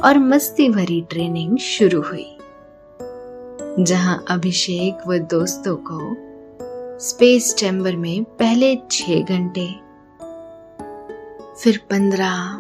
और 0.03 0.17
मस्ती 0.17 0.69
भरी 0.69 1.01
ट्रेनिंग 1.10 1.58
शुरू 1.58 2.01
हुई, 2.01 2.38
जहाँ 3.80 4.23
अभिषेक 4.30 5.08
व 5.08 5.17
दोस्तों 5.17 5.75
को 5.82 5.99
स्पेस 6.99 7.53
चैम्बर 7.56 7.95
में 7.95 8.23
पहले 8.23 8.75
छह 8.91 9.19
घंटे, 9.19 9.67
फिर 11.62 11.77
पंद्रह 11.89 12.58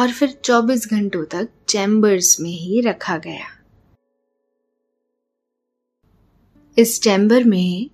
और 0.00 0.10
फिर 0.10 0.38
24 0.44 0.86
घंटों 0.90 1.24
तक 1.24 1.48
चैम्बर्स 1.68 2.40
में 2.40 2.50
ही 2.50 2.80
रखा 2.80 3.16
गया। 3.16 3.46
इस 6.78 7.00
चैम्बर 7.00 7.44
में 7.44 7.90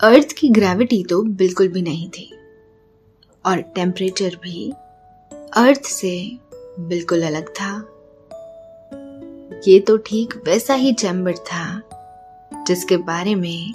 अर्थ 0.00 0.32
की 0.32 0.48
ग्रेविटी 0.48 1.04
तो 1.04 1.22
बिल्कुल 1.22 1.68
भी 1.68 1.82
नहीं 1.82 2.08
थी 2.08 2.32
और 3.46 3.60
टेम्परेचर 3.60 4.36
भी 4.42 4.70
अर्थ 5.56 5.82
से 5.82 6.38
बिल्कुल 6.78 7.22
अलग 7.22 7.48
था। 7.48 7.72
ये 9.68 9.80
तो 9.80 9.96
ठीक 9.96 10.34
वैसा 10.36 10.74
ही 10.74 10.92
चैम्बर 10.92 11.36
था 11.36 11.82
जिसके 12.68 12.96
बारे 12.96 13.34
में 13.34 13.72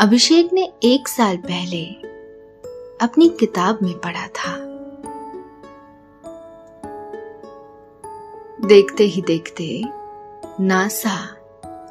अभिषेक 0.00 0.52
ने 0.52 0.72
एक 0.84 1.08
साल 1.08 1.36
पहले 1.36 1.84
अपनी 3.00 3.28
किताब 3.28 3.78
में 3.82 3.98
पढ़ा 3.98 4.26
था। 4.26 4.67
देखते 8.68 9.04
ही 9.04 9.22
देखते 9.22 9.82
नासा 10.60 11.16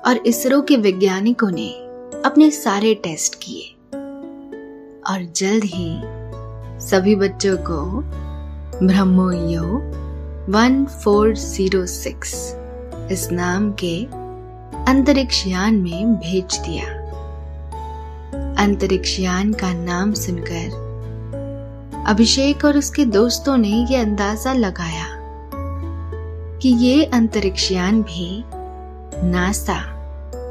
और 0.05 0.17
इसरो 0.17 0.61
के 0.61 0.77
वैज्ञानिकों 0.77 1.49
ने 1.51 1.69
अपने 2.25 2.51
सारे 2.51 2.93
टेस्ट 2.95 3.35
किए 3.41 3.73
और 5.11 5.25
जल्द 5.35 5.63
ही 5.63 6.01
सभी 6.87 7.15
बच्चों 7.15 7.57
को 7.57 7.79
ब्रह्मोयो 8.87 9.63
1406 10.51 12.35
इस 13.11 13.27
नाम 13.31 13.71
के 13.71 14.03
अंतरिक्ष 14.91 15.47
यान 15.47 15.75
में 15.75 16.15
भेज 16.15 16.59
दिया। 16.59 16.85
अंतरिक्ष 18.63 19.19
यान 19.19 19.53
का 19.53 19.73
नाम 19.73 20.13
सुनकर 20.13 20.69
अभिषेक 22.07 22.65
और 22.65 22.77
उसके 22.77 23.05
दोस्तों 23.05 23.57
ने 23.57 23.85
यह 23.91 24.01
अंदाज़ा 24.01 24.53
लगाया 24.53 25.16
कि 26.61 26.69
ये 26.69 27.05
अंतरिक्ष 27.05 27.71
यान 27.71 28.01
भी 28.01 28.43
नासा 29.27 29.93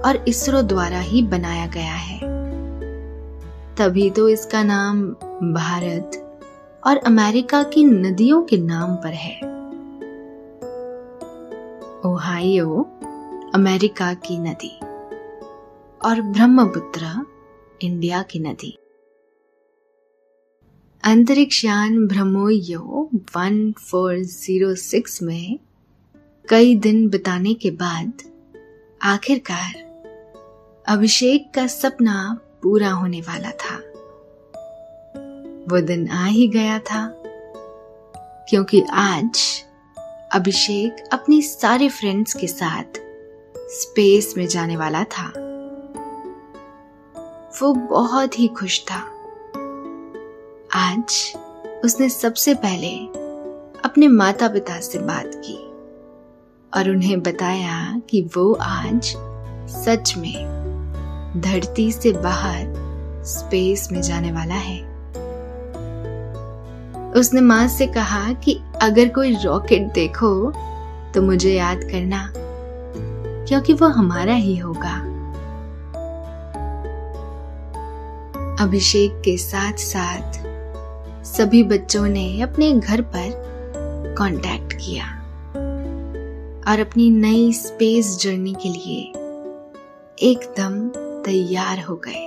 और 0.05 0.25
इसरो 0.29 0.63
द्वारा 0.63 0.99
ही 0.99 1.23
बनाया 1.23 1.67
गया 1.67 1.85
है। 1.85 2.21
तभी 3.77 4.11
तो 4.11 4.29
इसका 4.29 4.63
नाम 4.63 5.03
भारत 5.55 6.11
और 6.87 6.97
अमेरिका 6.97 7.63
की 7.63 7.85
नदियों 7.85 8.43
के 8.43 8.59
नाम 8.59 8.97
पर 8.97 9.09
है। 9.09 9.41
ओहायो, 12.13 12.87
अमेरिका 13.55 14.15
की 14.15 14.39
नदी 14.39 14.79
और 16.05 16.23
ब्रह्मपुत्र, 16.23 17.27
इंडिया 17.83 18.23
की 18.23 18.39
नदी। 18.39 18.79
अंतरिक्ष 21.05 21.65
यान 21.65 22.07
ब्रह्मोयो 22.07 23.11
1406 23.15 25.23
में 25.23 25.59
कई 26.49 26.75
दिन 26.75 27.09
बिताने 27.09 27.55
के 27.55 27.71
बाद 27.71 28.13
आखिरकार 29.03 29.75
अभिषेक 30.89 31.51
का 31.55 31.67
सपना 31.67 32.41
पूरा 32.63 32.91
होने 32.91 33.21
वाला 33.21 33.51
था। 33.51 33.77
वो 35.71 35.81
दिन 35.81 36.09
आ 36.09 36.25
ही 36.25 36.49
गया 36.49 36.79
था, 36.79 37.23
क्योंकि 38.49 38.85
आज 38.93 39.65
अभिषेक 40.33 41.09
अपनी 41.13 41.43
सारे 41.43 41.89
फ्रेंड्स 41.89 42.35
के 42.35 42.47
साथ 42.47 43.01
स्पेस 43.59 44.35
में 44.37 44.47
जाने 44.47 44.77
वाला 44.77 45.05
था। 45.05 45.29
वो 47.63 47.75
बहुत 47.75 48.39
ही 48.39 48.49
खुश 48.49 48.85
था। 48.85 49.01
आज 50.75 51.33
उसने 51.85 52.09
सबसे 52.09 52.55
पहले 52.55 52.97
अपने 53.89 54.09
माता 54.09 54.49
पिता 54.49 54.81
से 54.81 54.99
बात 54.99 55.33
की। 55.35 55.66
और 56.73 56.91
उन्हें 56.91 57.21
बताया 57.23 58.01
कि 58.11 58.21
वो 58.37 58.53
आज 58.55 59.15
सच 59.75 60.15
में 60.17 61.41
धरती 61.41 61.91
से 61.93 62.13
बाहर 62.13 62.75
स्पेस 63.27 63.89
में 63.93 64.01
जाने 64.03 64.33
वाला 64.33 64.55
है। 64.55 64.79
उसने 67.13 67.41
माँ 67.41 67.67
से 67.69 67.87
कहा 67.87 68.33
कि 68.35 68.59
अगर 68.83 69.09
कोई 69.09 69.35
रॉकेट 69.37 69.93
देखो 69.93 70.53
तो 71.15 71.23
मुझे 71.23 71.53
याद 71.55 71.85
करना, 71.85 72.33
क्योंकि 73.49 73.73
वो 73.73 73.89
हमारा 73.89 74.35
ही 74.35 74.57
होगा। 74.57 74.97
अभिषेक 78.65 79.21
के 79.25 79.37
साथ 79.39 79.79
साथ 79.79 80.45
सभी 81.27 81.63
बच्चों 81.63 82.07
ने 82.07 82.41
अपने 82.43 82.73
घर 82.73 83.01
पर 83.15 84.15
कांटेक्ट 84.19 84.73
किया। 84.73 85.16
और 86.69 86.81
अपनी 86.81 87.11
नई 87.11 87.53
स्पेस 87.53 88.17
जर्नी 88.21 88.55
के 88.55 88.69
लिए 88.69 89.03
एकदम 90.31 90.89
तैयार 91.25 91.81
हो 91.81 91.97
गए। 91.97 92.25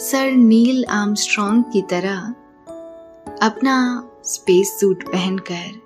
सर 0.00 0.30
नील 0.30 0.84
आर्मस्ट्रॉन्ग 0.84 1.64
की 1.72 1.82
तरह 1.82 2.34
अपना 3.42 3.76
स्पेस 4.24 4.78
सूट 4.80 5.02
पहनकर 5.08 5.80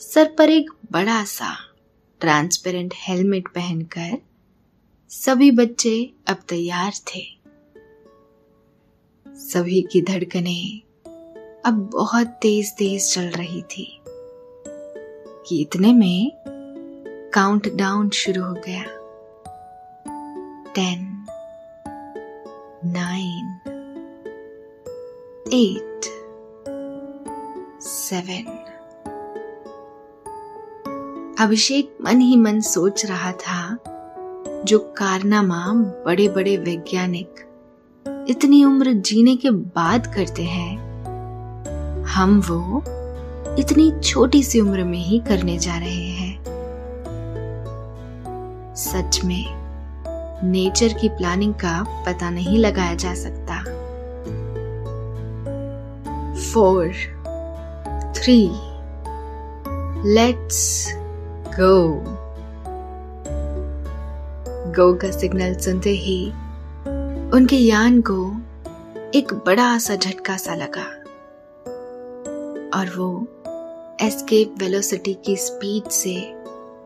सर 0.00 0.34
पर 0.38 0.50
एक 0.50 0.70
बड़ा 0.92 1.24
सा 1.24 1.54
ट्रांसपेरेंट 2.20 2.94
हेलमेट 2.96 3.48
पहनकर 3.48 4.18
सभी 5.10 5.50
बच्चे 5.50 6.10
अब 6.28 6.36
तैयार 6.48 6.92
थे। 7.06 7.22
सभी 9.26 9.82
की 9.82 10.02
धड़कनें 10.02 10.80
अब 11.66 11.90
बहुत 11.92 12.26
तेज 12.26 12.72
तेज 12.72 13.12
चल 13.14 13.28
रही 13.30 13.62
थी। 13.62 14.03
कि 15.48 15.60
इतने 15.60 15.92
में 15.92 16.32
काउंट 17.34 17.74
डाउन 17.74 18.10
शुरू 18.10 18.42
हो 18.44 18.52
गया। 18.52 18.84
Ten 20.74 21.26
nine 22.84 23.60
eight 25.52 26.00
seven 27.82 28.60
Abhishek 31.40 31.98
मन 32.02 32.20
ही 32.20 32.36
मन 32.36 32.60
सोच 32.60 33.06
रहा 33.06 33.32
था 33.32 33.78
जो 34.64 34.78
कारनामा 34.78 35.72
बड़े 36.06 36.28
बड़े 36.28 36.56
वैज्ञानिक 36.56 37.34
इतनी 38.28 38.64
उम्र 38.64 38.92
जीने 38.92 39.36
के 39.36 39.50
बाद 39.50 40.06
करते 40.14 40.42
हैं। 40.42 40.78
हम 42.04 42.40
वो 42.40 42.82
इतनी 43.58 44.00
छोटी 44.00 44.42
सी 44.42 44.60
उम्र 44.60 44.84
में 44.84 44.98
ही 44.98 45.18
करने 45.18 45.58
जा 45.58 45.76
रहे 45.78 46.10
हैं। 46.10 46.44
सच 48.76 49.20
में, 49.24 49.44
नेचर 50.50 50.88
की 50.88 51.08
प्लानिंग 51.08 51.54
का 51.54 52.04
पता 52.06 52.30
नहीं 52.30 52.58
लगाया 52.58 52.94
जा 52.94 53.14
सकता। 53.14 53.62
Four 56.52 56.92
three 58.16 58.50
let's 60.14 60.94
go 61.60 62.04
go 64.72 64.94
का 64.94 65.10
सिग्नल 65.10 65.54
सुनते 65.54 65.90
ही 65.90 66.26
उनके 67.34 67.56
यान 67.56 68.00
को 68.00 68.36
एक 69.14 69.34
बड़ा 69.34 69.78
सा 69.78 69.94
झटका 69.94 70.36
सा 70.36 70.54
लगा। 70.54 70.84
और 72.78 72.86
वो 72.98 73.33
एस्केप 74.02 74.54
वेलोसिटी 74.58 75.14
की 75.14 75.36
स्पीड 75.36 75.88
से 75.88 76.32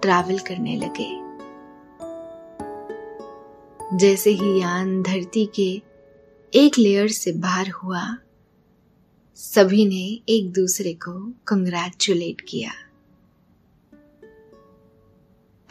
ट्रैवल 0.03 0.39
करने 0.39 0.77
लगे। 0.77 1.29
जैसे 3.97 4.31
ही 4.31 4.61
यान 4.61 5.03
धरती 5.03 5.47
के 5.47 5.83
एक 6.55 6.79
लेयर 6.79 7.09
से 7.09 7.33
बाहर 7.33 7.69
हुआ, 7.69 8.17
सभी 9.35 9.87
ने 9.87 10.33
एक 10.33 10.53
दूसरे 10.53 10.95
को 10.95 11.33
कंग्रेचुलेट 11.47 12.41
किया। 12.41 12.71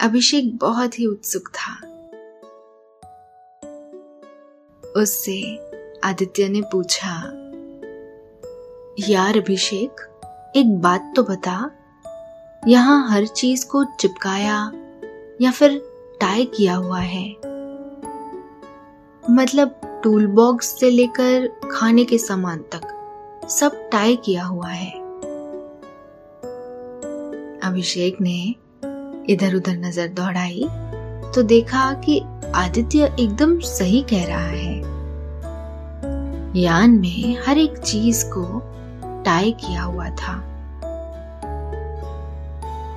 अभिषेक 0.00 0.56
बहुत 0.56 0.98
ही 0.98 1.06
उत्सुक 1.06 1.48
था। 1.48 1.74
उससे 4.96 5.56
आदित्य 6.04 6.48
ने 6.48 6.60
पूछा, 6.60 7.14
यार 9.08 9.38
अभिषेक 9.38 10.07
एक 10.58 10.70
बात 10.80 11.12
तो 11.16 11.22
बता। 11.22 11.70
यहाँ 12.68 13.08
हर 13.10 13.26
चीज़ 13.26 13.64
को 13.66 13.84
चिपकाया 14.00 14.54
या 15.40 15.50
फिर 15.50 15.76
टाई 16.20 16.44
किया 16.44 16.74
हुआ 16.74 17.00
है। 17.00 17.28
मतलब 19.22 20.00
टूल 20.02 20.26
बॉक्स 20.26 20.66
से 20.80 20.90
लेकर 20.90 21.46
खाने 21.72 22.04
के 22.04 22.18
सामान 22.18 22.64
तक 22.74 23.46
सब 23.50 23.88
टाई 23.92 24.16
किया 24.16 24.44
हुआ 24.44 24.68
है। 24.68 24.90
अभिषेक 27.62 28.20
ने 28.20 28.54
इधर 29.32 29.54
उधर 29.54 29.76
नज़र 29.76 30.08
दौड़ाई 30.08 30.66
तो 31.34 31.42
देखा 31.42 31.92
कि 32.04 32.20
आदित्य 32.54 33.14
एकदम 33.20 33.58
सही 33.60 34.02
कह 34.02 34.26
रहा 34.26 34.46
है। 34.46 34.76
यान 36.62 36.98
में 36.98 37.38
हर 37.46 37.58
एक 37.58 37.78
चीज़ 37.78 38.24
को 38.26 38.44
टाई 39.28 39.50
किया 39.50 39.82
हुआ 39.82 40.08
था। 40.08 40.54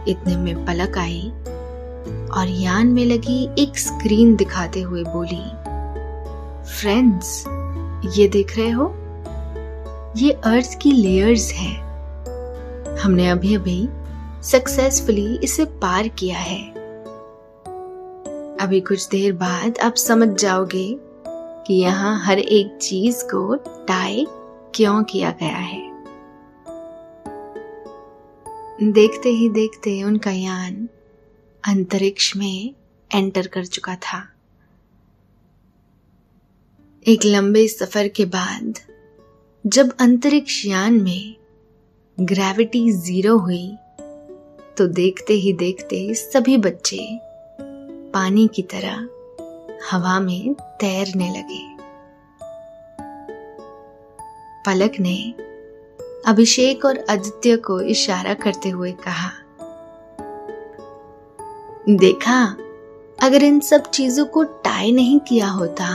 इतने 0.08 0.36
में 0.36 0.66
पलक 0.66 0.98
आई 0.98 1.32
और 2.34 2.48
यान 2.48 2.88
में 2.88 3.06
लगी 3.06 3.50
एक 3.60 3.78
स्क्रीन 3.78 4.36
दिखाते 4.36 4.82
हुए 4.82 5.04
बोली 5.04 5.62
फ्रेंड्स 6.74 7.46
ये 8.18 8.28
देख 8.28 8.58
रहे 8.58 8.70
हो? 8.70 8.96
ये 10.18 10.32
अर्थ 10.32 10.80
की 10.82 10.92
लेयर्स 10.92 11.54
हैं। 11.54 11.82
हमने 12.98 13.30
अभी 13.30 13.56
अभी 13.56 13.90
सक्सेसफुली 14.44 15.40
इसे 15.44 15.66
पार 15.66 16.08
किया 16.08 16.38
है। 16.38 16.70
अभी 18.62 18.80
कुछ 18.80 19.08
देर 19.08 19.34
बाद 19.34 19.80
आप 19.84 19.96
समझ 19.96 20.42
जाओगे 20.42 21.00
कि 21.68 21.74
यहाँ 21.74 22.26
हर 22.26 22.40
एक 22.40 22.78
चीज़ 22.82 23.24
को 23.24 23.56
टाई 23.88 24.28
क्यों 24.76 25.04
किया 25.04 25.30
गया 25.40 25.58
है। 25.58 25.91
देखते 28.84 29.30
ही 29.30 29.50
देखते 29.50 30.02
उनका 30.04 30.32
यान 30.32 30.88
अंतरिक्ष 31.64 32.36
में 32.36 32.74
एंटर 33.12 33.48
कर 33.48 33.66
चुका 33.66 33.96
था। 33.96 34.22
एक 37.06 37.26
लंबे 37.26 37.68
सफ़र 37.68 38.08
के 38.08 38.26
बाद, 38.26 38.80
जब 39.66 39.92
अंतरिक्ष 40.00 40.66
यान 40.66 41.02
में 41.02 41.36
ग्रेविटी 42.18 42.92
ज़ीरो 42.92 43.38
हुई 43.38 43.78
तो 44.78 44.88
देखते 44.88 45.34
ही 45.34 45.54
देखते 45.54 46.14
सभी 46.14 46.58
बच्चे 46.58 47.00
पानी 48.14 48.48
की 48.48 48.62
तरह 48.74 49.08
हवा 49.92 50.20
में 50.20 50.54
तैरने 50.54 51.30
लगे। 51.30 51.64
पलक 54.66 55.00
ने 55.00 55.51
अभिषेक 56.28 56.84
और 56.86 56.98
आदित्य 57.10 57.56
को 57.58 57.80
इशारा 57.82 58.34
करते 58.34 58.70
हुए 58.70 58.92
कहा, 59.06 59.30
देखा, 61.90 62.44
अगर 63.24 63.44
इन 63.44 63.60
सब 63.60 63.90
चीज़ों 63.90 64.26
को 64.26 64.44
टाई 64.44 64.92
नहीं 64.92 65.20
किया 65.20 65.48
होता 65.50 65.88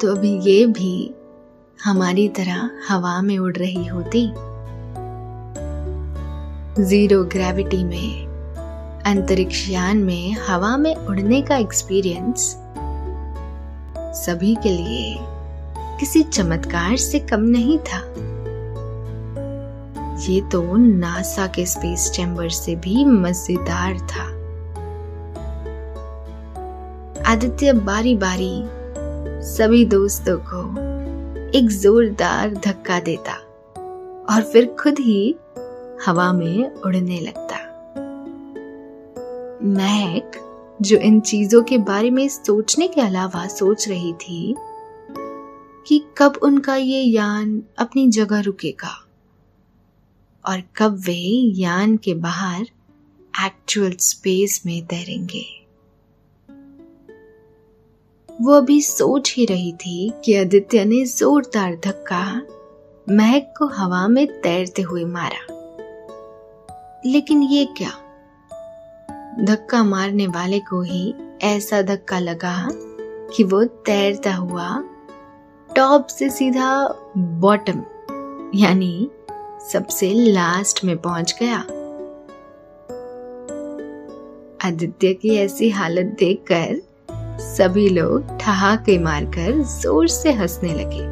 तो 0.00 0.10
अभी 0.10 0.32
ये 0.40 0.66
भी 0.66 1.14
हमारी 1.78 2.28
तरह 2.28 2.70
हवा 2.88 3.20
में 3.22 3.38
उड़ 3.38 3.56
रही 3.56 3.86
होती। 3.86 4.26
ज़ीरो 6.82 7.22
ग्रेविटी 7.24 7.82
में, 7.84 8.26
अंतरिक्ष 9.06 9.68
यान 9.70 9.98
में 9.98 10.32
हवा 10.48 10.76
में 10.76 10.94
उड़ने 10.96 11.42
का 11.42 11.56
एक्सपीरियंस 11.56 12.54
सभी 14.16 14.54
के 14.54 14.70
लिए 14.70 15.16
किसी 16.00 16.22
चमत्कार 16.22 16.96
से 16.96 17.18
कम 17.20 17.40
नहीं 17.40 17.78
था। 17.78 18.02
ये 20.18 20.40
तो 20.40 20.76
नासा 20.76 21.46
के 21.46 21.66
स्पेस 21.66 22.10
चैम्बर 22.10 22.48
से 22.48 22.74
भी 22.76 23.04
मज़ेदार 23.04 23.98
था। 23.98 24.24
आदित्य 27.32 27.72
बारी 27.72 28.14
बारी 28.16 28.62
सभी 29.46 29.84
दोस्तों 29.84 30.36
को 30.38 30.62
एक 31.58 31.68
जोरदार 31.70 32.54
धक्का 32.54 33.00
देता 33.00 33.32
और 34.34 34.42
फिर 34.42 34.66
खुद 34.80 34.98
ही 34.98 35.34
हवा 36.06 36.32
में 36.32 36.70
उड़ने 36.70 37.20
लगता। 37.20 37.56
महक 39.68 40.40
जो 40.82 40.96
इन 40.96 41.20
चीज़ों 41.20 41.62
के 41.62 41.78
बारे 41.78 42.10
में 42.10 42.28
सोचने 42.28 42.88
के 42.88 43.00
अलावा 43.00 43.46
सोच 43.46 43.88
रही 43.88 44.12
थी 44.12 44.54
कि 45.86 46.04
कब 46.18 46.38
उनका 46.42 46.76
ये 46.76 47.02
यान 47.02 47.62
अपनी 47.78 48.08
जगह 48.08 48.40
रुकेगा। 48.40 49.04
और 50.46 50.62
कब 50.76 50.94
वे 50.94 51.52
यान 51.60 51.96
के 51.96 52.14
बाहर 52.14 52.62
एक्चुअल 53.46 53.92
स्पेस 53.92 54.62
में 54.66 54.86
तैरेंगे। 54.86 55.44
वो 58.40 58.52
अभी 58.52 58.82
सोच 58.82 59.34
ही 59.36 59.44
रही 59.44 59.72
थी 59.72 60.12
कि 60.24 60.34
आदित्य 60.34 60.84
ने 60.84 61.04
जोरदार 61.04 61.76
धक्का 61.84 62.42
महक 63.10 63.54
को 63.58 63.66
हवा 63.66 64.08
में 64.08 64.40
तैरते 64.40 64.82
हुए 64.82 65.04
मारा। 65.04 65.54
लेकिन 67.06 67.42
ये 67.42 67.64
क्या? 67.64 67.90
धक्का 69.44 69.84
मारने 69.84 70.26
वाले 70.26 70.60
को 70.60 70.82
ही 70.82 71.14
ऐसा 71.42 71.82
धक्का 71.82 72.18
लगा 72.18 72.68
कि 73.36 73.44
वो 73.44 73.64
तैरता 73.64 74.34
हुआ 74.34 74.84
टॉप 75.76 76.06
से 76.06 76.30
सीधा 76.30 76.88
बॉटम 77.16 77.82
यानी 78.54 79.10
सबसे 79.72 80.12
लास्ट 80.12 80.84
में 80.84 80.96
पहुँच 80.96 81.34
गया। 81.42 81.58
आदित्य 84.68 85.12
की 85.14 85.36
ऐसी 85.36 85.70
हालत 85.70 86.16
देखकर 86.18 86.80
सभी 87.40 87.88
लोग 87.88 88.38
ठहाके 88.38 88.98
मारकर 88.98 89.62
ज़ोर 89.62 90.08
से 90.08 90.32
हंसने 90.32 90.72
लगे। 90.74 91.06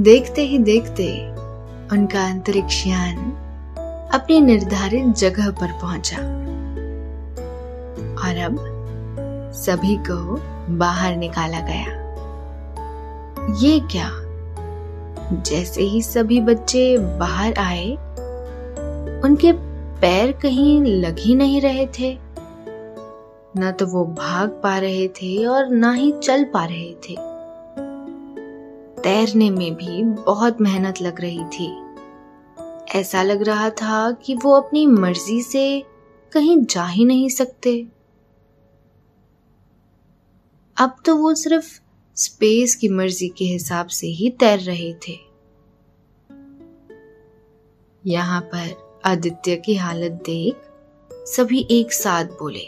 देखते 0.00 0.42
ही 0.42 0.58
देखते 0.58 1.28
उनका 1.92 2.26
अंतरिक्ष 2.30 2.86
यान 2.86 3.16
अपनी 4.14 4.40
निर्धारित 4.40 5.14
जगह 5.16 5.50
पर 5.50 5.78
पहुँचा। 5.82 6.18
और 8.18 8.38
अब 8.38 8.56
सभी 9.54 9.96
को 9.96 10.40
बाहर 10.76 11.16
निकाला 11.16 11.60
गया। 11.60 12.04
ये 13.60 13.80
क्या? 13.80 14.10
जैसे 15.32 15.82
ही 15.82 16.02
सभी 16.02 16.40
बच्चे 16.40 16.98
बाहर 16.98 17.54
आए, 17.54 17.90
उनके 19.24 19.52
पैर 20.00 20.32
कहीं 20.32 20.82
लग 20.82 21.18
ही 21.18 21.34
नहीं 21.34 21.60
रहे 21.60 21.86
थे। 21.86 22.18
ना 23.56 23.70
तो 23.70 23.86
वो 23.86 24.04
भाग 24.04 24.48
पा 24.48 24.78
रहे 24.78 25.08
थे 25.08 25.46
और 25.46 25.68
ना 25.68 25.92
ही 25.92 26.12
चल 26.12 26.44
पा 26.44 26.64
रहे 26.64 26.94
थे। 26.94 27.16
तैरने 29.02 29.50
में 29.50 29.74
भी 29.74 30.02
बहुत 30.02 30.60
मेहनत 30.60 31.02
लग 31.02 31.20
रही 31.20 31.44
थी। 31.44 31.82
ऐसा 32.98 33.22
लग 33.22 33.42
रहा 33.42 33.70
था 33.70 34.10
कि 34.10 34.34
वो 34.34 34.52
अपनी 34.52 34.86
मर्ज़ी 34.86 35.42
से 35.42 35.84
कहीं 36.32 36.64
जा 36.64 36.86
ही 36.86 37.04
नहीं 37.04 37.28
सकते। 37.28 37.86
अब 40.76 40.96
तो 41.04 41.16
वो 41.16 41.34
सिर्फ़ 41.34 41.80
स्पेस 42.16 42.74
की 42.74 42.88
मर्ज़ी 42.88 43.28
के 43.28 43.44
हिसाब 43.44 43.86
से 43.86 44.06
ही 44.06 44.28
तैर 44.30 44.58
रहे 44.58 44.92
थे। 45.08 45.18
यहाँ 48.04 48.40
पर 48.40 49.00
आदित्य 49.04 49.56
की 49.56 49.74
हालत 49.74 50.12
देख 50.26 50.62
सभी 51.28 51.66
एक 51.70 51.92
साथ 51.92 52.24
बोले, 52.24 52.64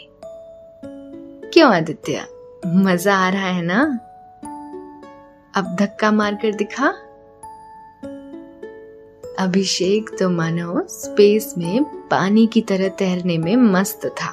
क्यों 1.53 1.71
आदित्य? 1.73 2.25
मज़ा 2.65 3.15
आ 3.17 3.29
रहा 3.29 3.47
है 3.47 3.61
ना? 3.61 3.81
अब 5.53 5.75
धक्का 5.79 6.11
मारकर 6.11 6.53
दिखा। 6.53 6.89
अभिषेक 9.39 10.15
तो 10.19 10.29
मानो 10.29 10.85
स्पेस 10.89 11.53
में 11.57 11.83
पानी 12.07 12.45
की 12.47 12.61
तरह 12.61 12.89
तैरने 12.89 13.37
में 13.37 13.55
मस्त 13.55 14.05
था। 14.21 14.31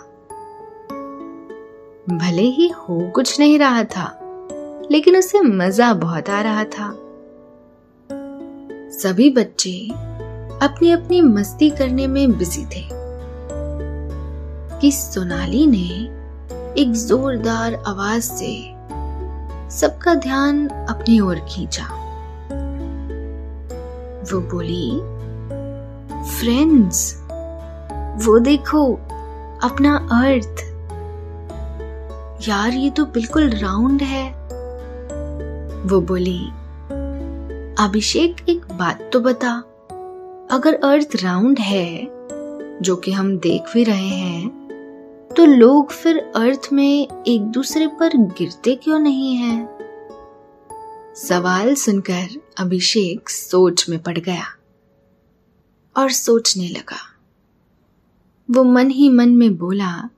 भले 2.09 2.43
ही 2.43 2.69
हो 2.69 3.01
कुछ 3.11 3.39
नहीं 3.41 3.59
रहा 3.59 3.85
था 3.87 4.26
लेकिन 4.91 5.17
उसे 5.17 5.41
मज़ा 5.41 5.93
बहुत 5.93 6.31
आ 6.31 6.41
रहा 6.41 6.65
था। 6.65 6.99
सभी 8.91 9.31
बच्चे 9.31 9.89
अपनी 10.63 10.91
अपनी 10.91 11.21
मस्ती 11.21 11.71
करने 11.71 12.07
में 12.07 12.39
बिज़ी 12.39 12.65
थे। 12.65 12.89
कि 14.81 14.93
सोनाली 14.93 15.67
ने 15.67 16.17
एक 16.83 16.93
जोरदार 16.93 17.75
आवाज़ 17.75 18.23
से 18.23 18.75
सबका 19.71 20.15
ध्यान 20.15 20.69
अपनी 20.69 21.21
ओर 21.21 21.37
खींचा। 21.37 21.85
वो 24.33 24.41
बोली, 24.41 24.91
फ्रेंड्स, 26.31 27.23
वो 28.27 28.39
देखो 28.39 28.95
अपना 29.65 30.09
अर्थ। 30.13 30.63
यार, 32.49 32.71
ये 32.71 32.91
तो 32.91 33.05
बिल्कुल 33.05 33.51
राउंड 33.51 34.03
है। 34.03 34.46
वो 35.87 36.01
बोली, 36.01 36.39
अभिषेक, 37.85 38.37
एक 38.49 38.65
बात 38.73 39.11
तो 39.13 39.21
बता। 39.21 39.53
अगर 40.51 40.75
अर्थ 40.85 41.09
राउंड 41.23 41.59
है, 41.59 42.09
जो 42.83 42.97
कि 42.97 43.13
हम 43.13 43.39
देख 43.39 43.63
भी 43.75 43.85
रहे 43.85 44.09
हैं 44.09 44.49
तो 45.37 45.45
लोग 45.45 45.91
फिर 45.91 46.19
अर्थ 46.37 46.69
में 46.73 47.25
एक 47.27 47.43
दूसरे 47.43 47.87
पर 47.87 48.17
गिरते 48.17 48.75
क्यों 48.75 48.99
नहीं 48.99 49.37
हैं? 49.37 49.69
सवाल 51.17 51.75
सुनकर 51.75 52.41
अभिषेक 52.59 53.29
सोच 53.29 53.89
में 53.89 54.03
पड़ 54.03 54.19
गया 54.19 54.45
और 55.97 56.11
सोचने 56.11 56.69
लगा। 56.69 57.01
वो 58.51 58.65
मन 58.65 58.91
ही 58.91 59.09
मन 59.09 59.29
में 59.29 59.57
बोला, 59.57 60.09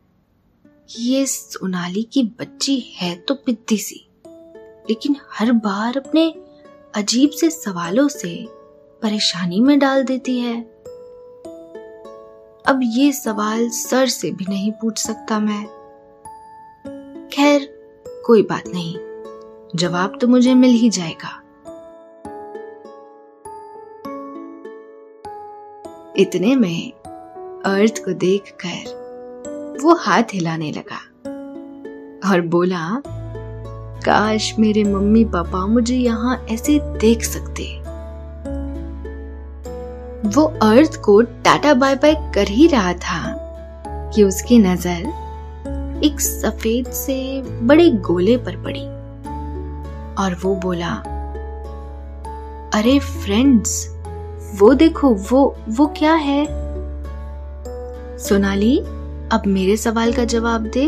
ये 0.99 1.27
सोनाली 1.27 2.03
की 2.03 2.23
बच्ची 2.41 2.79
है 2.97 3.17
तो 3.17 3.35
पिद्दी 3.35 3.79
सी। 3.79 4.08
लेकिन 4.89 5.17
हर 5.33 5.53
बार 5.53 5.97
अपने 5.97 6.35
अजीब 6.95 7.31
से 7.31 7.51
सवालों 7.51 8.09
से 8.09 8.49
परेशानी 9.03 9.61
में 9.61 9.79
डाल 9.79 10.05
देती 10.05 10.39
है। 10.41 10.63
अब 12.67 12.81
ये 12.83 13.13
सवाल 13.13 13.69
सर 13.69 14.07
से 14.07 14.31
भी 14.31 14.47
नहीं 14.49 14.73
पूछ 14.73 14.99
सकता 14.99 15.39
मैं। 15.39 15.65
खैर, 17.33 17.69
कोई 18.27 18.43
बात 18.43 18.65
नहीं। 18.67 18.97
जवाब 19.77 20.19
तो 20.21 20.29
मुझे 20.29 20.55
मिल 20.55 20.71
ही 20.71 20.91
जाएगा। 20.91 21.43
इतने 26.17 26.57
में 26.57 26.93
अर्थ 27.63 28.05
को 28.05 28.13
देखकर 28.13 29.79
वो 29.83 29.95
हाथ 29.95 30.23
हिलाने 30.33 30.73
लगा 30.73 30.99
और 32.31 32.41
बोला 32.41 33.03
काश 34.09 34.55
मेरे 34.59 34.85
मम्मी 34.85 35.25
पापा 35.25 35.67
मुझे 35.67 35.97
यहाँ 35.97 36.37
ऐसे 36.51 36.79
देख 37.01 37.23
सकते। 37.23 37.65
वो 40.29 40.45
अर्थ 40.63 40.97
को 40.97 41.21
टाटा 41.23 41.75
बाय 41.75 41.95
बाय 41.95 42.15
कर 42.35 42.49
ही 42.49 42.67
रहा 42.67 42.93
था 42.95 43.35
कि 44.15 44.23
उसकी 44.23 44.59
नज़र 44.59 45.27
एक 46.05 46.21
सफ़ेद 46.21 46.87
से 46.87 47.43
बड़े 47.63 47.91
गोले 47.91 48.37
पर 48.37 48.57
पड़ी 48.57 48.85
और 50.23 50.37
वो 50.43 50.55
बोला, 50.55 50.95
अरे 52.75 52.99
फ्रेंड्स 52.99 53.87
वो 54.61 54.73
देखो, 54.75 55.15
वो 55.15 55.57
वो 55.69 55.87
क्या 55.99 56.15
है? 56.15 56.45
सोनाली, 58.19 58.79
अब 59.33 59.43
मेरे 59.47 59.77
सवाल 59.77 60.13
का 60.13 60.25
जवाब 60.25 60.67
दे 60.67 60.87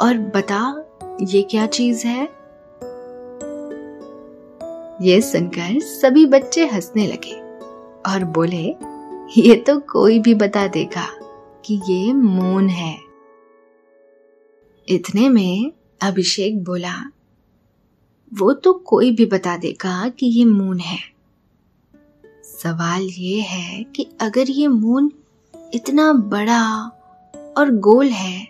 और 0.00 0.18
बता 0.34 0.83
ये 1.22 1.42
क्या 1.42 1.66
चीज़ 1.66 2.06
है? 2.06 2.22
ये 5.02 5.20
सुनकर 5.20 5.80
सभी 5.80 6.26
बच्चे 6.26 6.66
हंसने 6.66 7.06
लगे 7.06 7.34
और 8.12 8.24
बोले, 8.24 8.64
ये 9.40 9.54
तो 9.56 9.78
कोई 9.80 10.18
भी 10.18 10.34
बता 10.34 10.66
देगा 10.66 11.06
कि 11.64 11.80
ये 11.88 12.12
मून 12.12 12.68
है। 12.68 12.98
इतने 14.88 15.28
में 15.28 15.72
अभिषेक 16.02 16.64
बोला, 16.64 16.94
वो 18.32 18.52
तो 18.52 18.72
कोई 18.72 19.10
भी 19.10 19.26
बता 19.26 19.56
देगा 19.56 20.08
कि 20.08 20.26
ये 20.26 20.44
मून 20.44 20.78
है। 20.78 20.98
सवाल 22.44 23.02
ये 23.02 23.40
है 23.40 23.82
कि 23.84 24.10
अगर 24.20 24.50
ये 24.50 24.66
मून 24.66 25.12
इतना 25.74 26.12
बड़ा 26.12 26.84
और 27.58 27.70
गोल 27.70 28.06
है 28.06 28.44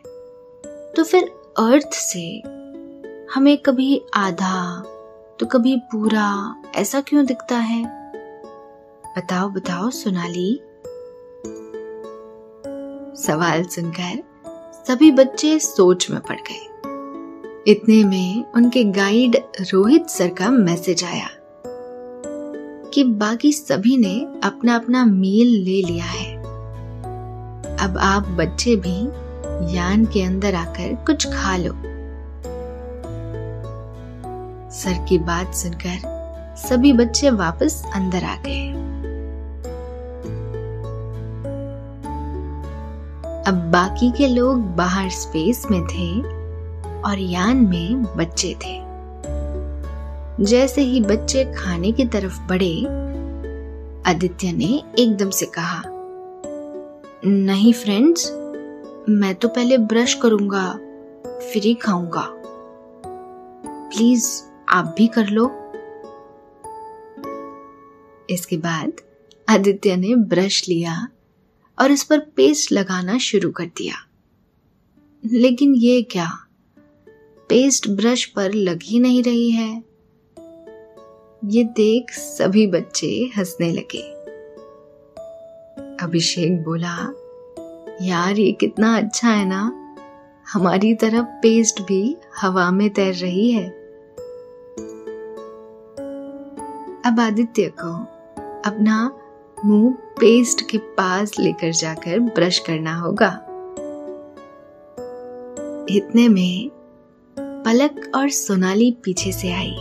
तो 0.96 1.04
फिर 1.04 1.43
अर्थ 1.58 1.92
से 1.92 2.42
हमें 3.34 3.58
कभी 3.58 4.02
आधा 4.14 4.82
तो 5.40 5.46
कभी 5.46 5.76
पूरा 5.76 6.56
ऐसा 6.76 7.00
क्यों 7.00 7.26
दिखता 7.26 7.56
है? 7.56 7.84
बताओ 9.18 9.48
बताओ, 9.48 9.90
सोनाली। 9.90 10.60
सवाल 13.22 13.64
सुनकर 13.64 14.22
सभी 14.88 15.10
बच्चे 15.10 15.58
सोच 15.58 16.10
में 16.10 16.20
पड़ 16.20 16.36
गए। 16.36 16.66
इतने 17.72 18.04
में 18.04 18.52
उनके 18.52 18.84
गाइड 18.84 19.36
रोहित 19.60 20.06
सर 20.06 20.28
का 20.28 20.50
मैसेज 20.50 21.04
आया 21.04 21.28
कि 22.94 23.04
बाकी 23.04 23.52
सभी 23.52 23.96
ने 23.96 24.40
अपना 24.44 24.76
अपना 24.76 25.04
मील 25.04 25.46
ले 25.46 25.82
लिया 25.82 26.04
है। 26.04 26.36
अब 27.78 27.98
आप 27.98 28.22
बच्चे 28.22 28.76
भी 28.76 29.23
यान 29.62 30.04
के 30.04 30.22
अंदर 30.22 30.54
आकर 30.54 30.94
कुछ 30.94 31.26
खा 31.26 31.56
लो। 31.56 31.72
सर 34.70 35.04
की 35.08 35.18
बात 35.18 35.54
सुनकर 35.54 36.12
सभी 36.56 36.92
बच्चे 36.92 37.30
वापस 37.30 37.82
अंदर 37.94 38.24
आ 38.24 38.36
गए। 38.36 38.68
अब 43.46 43.54
बाकी 43.72 44.10
के 44.10 44.26
लोग 44.26 44.58
बाहर 44.76 45.10
स्पेस 45.10 45.66
में 45.70 45.80
थे 45.80 46.10
और 47.02 47.18
यान 47.18 47.56
में 47.56 48.04
बच्चे 48.16 48.54
थे। 48.54 48.84
जैसे 50.44 50.82
ही 50.82 51.00
बच्चे 51.00 51.44
खाने 51.44 51.92
की 51.92 52.04
तरफ़ 52.04 52.40
बढ़े, 52.40 52.84
आदित्य 54.10 54.52
ने 54.52 54.82
एकदम 54.98 55.30
से 55.30 55.46
कहा, 55.46 55.82
नहीं 57.26 57.72
फ्रेंड्स 57.72 58.30
मैं 59.08 59.34
तो 59.34 59.48
पहले 59.48 59.78
ब्रश 59.78 60.14
करूँगा, 60.14 60.72
फिर 61.38 61.62
ही 61.62 61.74
खाऊँगा। 61.74 62.28
प्लीज़, 63.88 64.42
आप 64.68 64.94
भी 64.98 65.06
कर 65.06 65.26
लो। 65.26 65.46
इसके 68.30 68.56
बाद 68.56 68.92
आदित्य 69.48 69.96
ने 69.96 70.14
ब्रश 70.14 70.68
लिया 70.68 71.08
और 71.78 71.90
इस 71.90 72.04
पर 72.04 72.18
पेस्ट 72.18 72.72
लगाना 72.72 73.18
शुरू 73.18 73.50
कर 73.50 73.66
दिया। 73.66 73.94
लेकिन 75.32 75.74
ये 75.74 76.02
क्या? 76.02 76.46
पेस्ट 77.48 77.88
ब्रश 77.88 78.24
पर 78.24 78.52
लग 78.52 78.80
ही 78.82 79.00
नहीं 79.00 79.22
रही 79.22 79.50
है। 79.50 79.84
ये 81.44 81.64
देख 81.64 82.10
सभी 82.10 82.66
बच्चे 82.66 83.30
हंसने 83.36 83.72
लगे। 83.72 84.14
अभिषेक 86.04 86.62
बोला 86.62 87.23
यार, 88.02 88.38
ये 88.38 88.52
कितना 88.52 88.96
अच्छा 88.96 89.28
है 89.28 89.44
ना। 89.44 89.80
हमारी 90.52 90.94
तरफ़ 90.94 91.24
पेस्ट 91.24 91.82
भी 91.82 92.16
हवा 92.40 92.70
में 92.70 92.90
तैर 92.90 93.14
रही 93.14 93.52
है। 93.52 93.68
अब 97.06 97.16
आदित्य 97.20 97.72
को 97.80 97.94
अपना 98.70 99.18
मुँह 99.64 99.92
पेस्ट 99.92 100.70
के 100.70 100.78
पास 100.78 101.32
लेकर 101.38 101.70
जाकर 101.70 102.20
ब्रश 102.20 102.58
करना 102.58 102.96
होगा। 102.96 103.40
इतने 105.90 106.28
में 106.28 106.70
पलक 107.38 108.12
और 108.14 108.28
सोनाली 108.28 108.96
पीछे 109.04 109.32
से 109.32 109.52
आई 109.52 109.76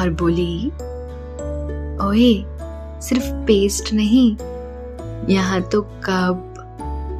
और 0.00 0.16
बोली, 0.20 0.66
ओए, 2.06 2.44
सिर्फ़ 3.00 3.30
पेस्ट 3.30 3.92
नहीं 3.92 4.36
यहाँ 5.28 5.62
तो 5.62 5.82
कप 5.82 6.52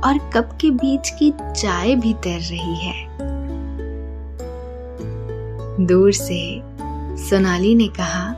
और 0.05 0.19
कप 0.19 0.59
के 0.61 0.71
बीच 0.71 1.11
की 1.11 1.33
चाय 1.41 1.95
भी 1.95 2.15
तैर 2.15 2.41
रही 2.41 2.77
है। 2.77 3.07
दूर 5.87 6.13
से 6.13 6.63
सोनाली 7.17 7.75
ने 7.75 7.89
कहा, 7.89 8.33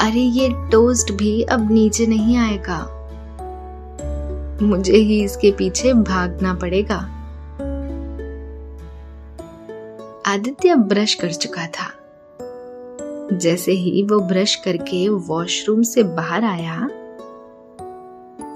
अरे, 0.00 0.20
ये 0.20 0.48
टोस्ट 0.52 1.12
भी 1.12 1.42
अब 1.42 1.72
नीचे 1.72 2.06
नहीं 2.06 2.36
आएगा। 2.36 2.92
मुझे 4.62 4.96
ही 4.96 5.24
इसके 5.24 5.50
पीछे 5.52 5.92
भागना 5.92 6.54
पड़ेगा। 6.54 7.12
आदित्य 10.26 10.74
ब्रश 10.74 11.14
कर 11.14 11.32
चुका 11.32 11.66
था। 11.66 11.92
जैसे 13.32 13.72
ही 13.72 14.02
वो 14.02 14.20
ब्रश 14.20 14.54
करके 14.54 15.08
वॉशरूम 15.08 15.82
से 15.82 16.02
बाहर 16.02 16.44
आया 16.44 16.88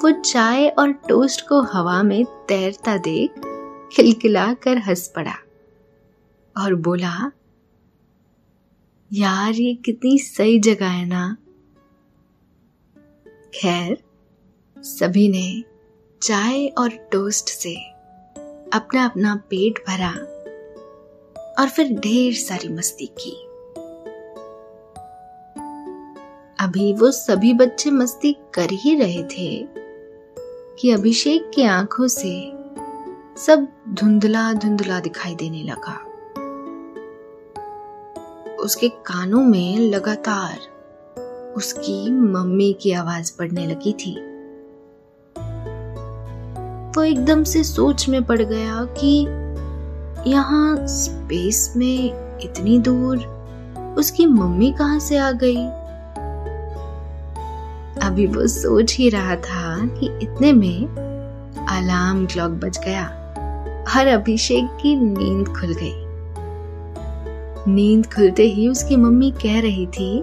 वो 0.04 0.10
चाय 0.10 0.68
और 0.68 0.92
टोस्ट 0.92 1.48
को 1.48 1.62
हवा 1.62 2.02
में 2.02 2.24
तैरता 2.24 2.96
देख 2.96 3.30
खिलखिला 3.92 4.54
कर 4.54 4.78
हंस 4.78 5.12
पड़ा 5.16 5.34
और 6.62 6.74
बोला, 6.74 7.32
यार, 9.12 9.52
ये 9.52 9.74
कितनी 9.74 10.18
सही 10.18 10.58
जगह 10.60 10.86
है 10.86 11.06
ना। 11.06 11.36
खैर, 13.54 14.02
सभी 14.78 15.28
ने 15.28 15.64
चाय 16.22 16.66
और 16.66 16.88
टोस्ट 16.88 17.48
से 17.48 17.74
अपना 18.72 19.04
अपना 19.04 19.36
पेट 19.36 19.84
भरा 19.88 20.12
और 21.58 21.68
फिर 21.68 22.00
ढेर 22.00 22.34
सारी 22.34 22.68
मस्ती 22.68 23.06
की। 23.06 23.46
अभी 26.64 26.92
वो 26.92 27.10
सभी 27.10 27.54
बच्चे 27.54 27.90
मस्ती 27.90 28.32
कर 28.54 28.68
ही 28.72 28.94
रहे 28.94 29.22
थे। 29.22 29.80
कि 30.80 30.90
अभिषेक 30.90 31.50
की 31.54 31.62
आँखों 31.62 32.08
से 32.08 32.52
सब 33.36 33.66
धुंधला 33.88 34.52
धुंधला 34.52 35.00
दिखाई 35.00 35.34
देने 35.34 35.62
लगा। 35.62 36.06
उसके 38.54 38.88
कानों 38.88 39.42
में 39.42 39.78
लगातार 39.78 40.58
उसकी 41.56 42.10
मम्मी 42.10 42.72
की 42.72 42.92
आवाज़ 42.92 43.38
पड़ने 43.38 43.66
लगी 43.66 43.92
थी। 43.92 44.14
वो 46.96 47.02
एकदम 47.02 47.44
से 47.44 47.64
सोच 47.64 48.08
में 48.08 48.24
पड़ 48.24 48.42
गया 48.42 48.84
कि 48.84 49.26
यहाँ 50.30 50.86
स्पेस 50.86 51.74
में 51.76 52.12
इतनी 52.40 52.78
दूर 52.78 53.18
उसकी 53.98 54.26
मम्मी 54.26 54.72
कहाँ 54.72 54.98
से 54.98 55.16
आ 55.16 55.32
गई? 55.32 55.79
अभी 58.10 58.26
वो 58.26 58.46
सोच 58.46 58.94
ही 58.94 59.08
रहा 59.08 59.36
था 59.36 59.86
कि 59.88 60.06
इतने 60.22 60.52
में 60.52 60.86
अलार्म 61.68 62.26
क्लॉक 62.26 62.50
बज 62.50 62.78
गया 62.84 63.04
हर 63.88 64.06
अभिषेक 64.06 64.64
की 64.82 64.94
नींद 64.96 65.48
खुल 65.48 65.74
गई। 65.74 66.10
नींद 67.72 68.06
खुलते 68.06 68.42
ही 68.42 68.68
उसकी 68.68 68.96
मम्मी 68.96 69.30
कह 69.30 69.60
रही 69.60 69.86
थी, 69.86 70.22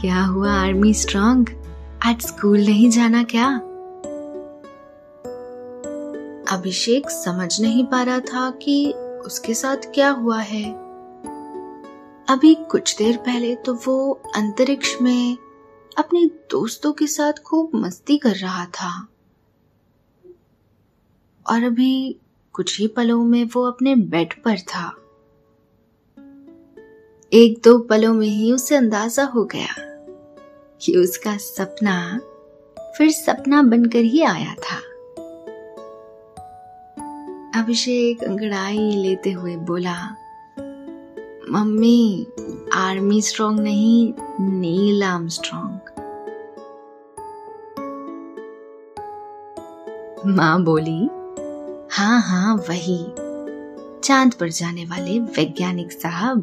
क्या 0.00 0.24
हुआ 0.24 0.52
आर्मी 0.52 0.92
स्ट्रांग? 0.94 1.46
आज 2.04 2.20
स्कूल 2.20 2.58
नहीं 2.58 2.90
जाना 2.90 3.22
क्या? 3.22 3.48
अभिषेक 6.56 7.10
समझ 7.10 7.60
नहीं 7.60 7.84
पा 7.84 8.02
रहा 8.02 8.20
था 8.20 8.50
कि 8.62 8.92
उसके 9.26 9.54
साथ 9.54 9.90
क्या 9.94 10.10
हुआ 10.10 10.40
है। 10.40 10.64
अभी 12.28 12.54
कुछ 12.70 12.96
देर 12.98 13.16
पहले 13.16 13.54
तो 13.54 13.74
वो 13.86 14.10
अंतरिक्ष 14.36 14.96
में 15.02 15.36
अपने 15.98 16.26
दोस्तों 16.26 16.92
के 16.92 17.06
साथ 17.06 17.32
खूब 17.32 17.70
मस्ती 17.74 18.18
कर 18.18 18.34
रहा 18.36 18.66
था। 18.66 19.08
और 21.50 21.64
अभी 21.64 22.16
कुछ 22.52 22.80
ही 22.80 22.88
पलों 22.88 23.24
में 23.24 23.44
वो 23.44 23.62
अपने 23.62 23.94
बेड 23.96 24.42
पर 24.42 24.58
था। 24.58 24.96
एक 27.32 27.60
दो 27.64 27.78
पलों 27.78 28.14
में 28.14 28.26
ही 28.26 28.52
उसे 28.52 28.76
अंदाज़ा 28.76 29.24
हो 29.24 29.44
गया 29.44 29.74
कि 30.82 30.96
उसका 30.96 31.36
सपना 31.36 32.20
फिर 32.98 33.10
सपना 33.10 33.62
बनकर 33.62 33.98
ही 33.98 34.22
आया 34.22 34.54
था। 34.54 34.76
अभिषेक 37.60 38.24
अंगड़ाई 38.24 38.90
लेते 38.90 39.32
हुए 39.32 39.56
बोला, 39.56 40.16
मम्मी, 41.50 42.26
आर्मी 42.74 43.22
स्ट्रॉन्ग 43.22 43.60
नहीं, 43.60 44.12
नील 44.40 45.02
आर्म 45.02 45.28
स्ट्रॉन्ग 45.28 45.77
माँ 50.26 50.64
बोली 50.64 51.10
हाँ 51.96 52.20
हाँ 52.20 52.54
वही। 52.56 53.06
चाँद 54.04 54.34
पर 54.34 54.48
जाने 54.48 54.84
वाले 54.84 55.18
वैज्ञानिक 55.20 55.92
साहब। 55.92 56.38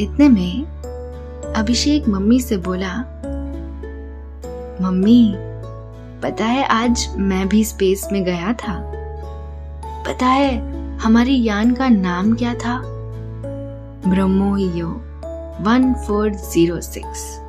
इतने 0.00 0.28
में 0.28 0.64
अभिषेक 1.56 2.08
मम्मी 2.08 2.40
से 2.40 2.56
बोला, 2.56 2.98
मम्मी, 4.82 5.34
पता 6.22 6.44
है 6.44 6.64
आज 6.64 7.08
मैं 7.16 7.48
भी 7.48 7.64
स्पेस 7.64 8.08
में 8.12 8.24
गया 8.24 8.52
था। 8.52 8.92
पता 10.06 10.26
है 10.26 10.58
हमारी 10.98 11.44
यान 11.44 11.74
का 11.74 11.88
नाम 11.88 12.34
क्या 12.34 12.54
था? 12.54 12.82
ब्रह्मोयो 14.10 15.02
1406 15.64 17.40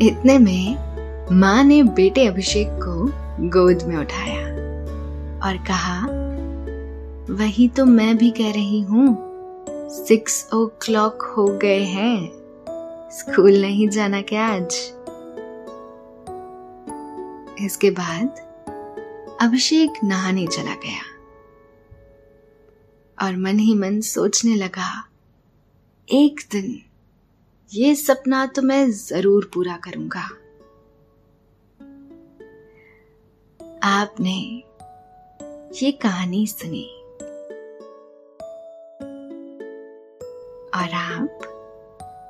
इतने 0.00 0.38
में 0.38 0.87
माँ 1.32 1.62
ने 1.64 1.82
बेटे 1.82 2.26
अभिषेक 2.26 2.68
को 2.82 3.48
गोद 3.48 3.82
में 3.82 3.96
उठाया 3.96 4.44
और 5.46 5.56
कहा, 5.66 6.06
वही 7.34 7.66
तो 7.68 7.84
मैं 7.84 8.16
भी 8.18 8.30
कह 8.30 8.52
रही 8.52 8.80
हूँ 8.80 9.16
सिक्स 9.90 10.48
ओ 10.54 10.64
क्लॉक 10.82 11.22
हो 11.36 11.46
गए 11.62 11.82
हैं। 11.84 13.10
स्कूल 13.12 13.60
नहीं 13.60 13.88
जाना 13.88 14.20
क्या 14.22 14.46
आज? 14.46 14.74
इसके 17.60 17.90
बाद 17.90 19.36
अभिषेक 19.42 20.02
नहाने 20.04 20.46
चला 20.46 20.74
गया 20.84 21.02
और 23.18 23.36
मन 23.36 23.58
ही 23.58 23.74
मन 23.74 24.00
सोचने 24.06 24.54
लगा, 24.54 24.90
एक 26.08 26.40
दिन 26.52 26.80
ये 27.72 27.94
सपना 27.94 28.46
तो 28.46 28.62
मैं 28.62 28.90
ज़रूर 28.92 29.50
पूरा 29.54 29.76
करूँगा। 29.84 30.28
आपने 33.82 34.62
ये 35.82 35.92
कहानी 35.92 36.46
सुनी। 36.46 36.90
और 40.74 40.90
आप 40.94 41.40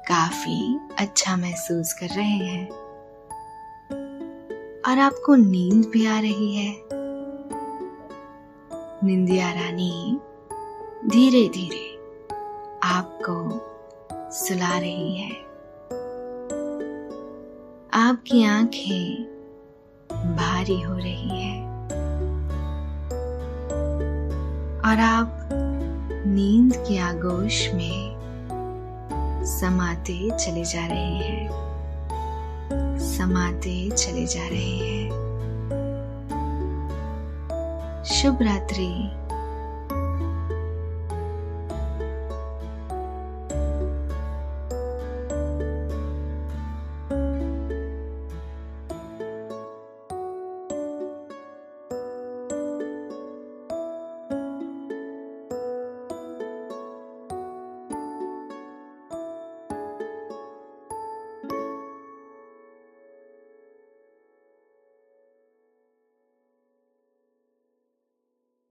काफ़ी 0.08 0.80
अच्छा 0.98 1.36
महसूस 1.36 1.92
कर 1.92 2.06
रहे 2.06 2.38
हैं। 2.46 2.70
और 4.82 4.98
आपको 4.98 5.34
नींद 5.34 5.86
भी 5.88 6.06
आ 6.06 6.20
रही 6.20 6.56
है। 6.56 6.82
निंदिया 9.04 9.52
रानी 9.52 10.20
धीरे 11.06 11.48
धीरे 11.48 11.94
आपको 12.82 13.68
सुला 14.30 14.78
रही 14.78 15.16
है। 15.16 15.32
आपकी 17.94 18.44
आँखें 18.44 19.37
भारी 20.68 20.80
हो 20.82 20.94
रही 20.94 21.42
है। 21.42 21.62
और 24.80 25.00
आप 25.00 25.48
नींद 26.26 26.76
के 26.76 26.98
आगोश 26.98 27.70
में 27.74 28.14
समाते 29.44 30.30
चले 30.30 30.64
जा 30.64 30.86
रहे 30.86 31.16
हैं। 31.16 31.50
समाते 32.98 33.90
चले 33.90 34.26
जा 34.26 34.48
रहे 34.48 34.76
हैं। 34.78 35.10
शुभ 38.04 38.38
रात्रि। 38.42 39.17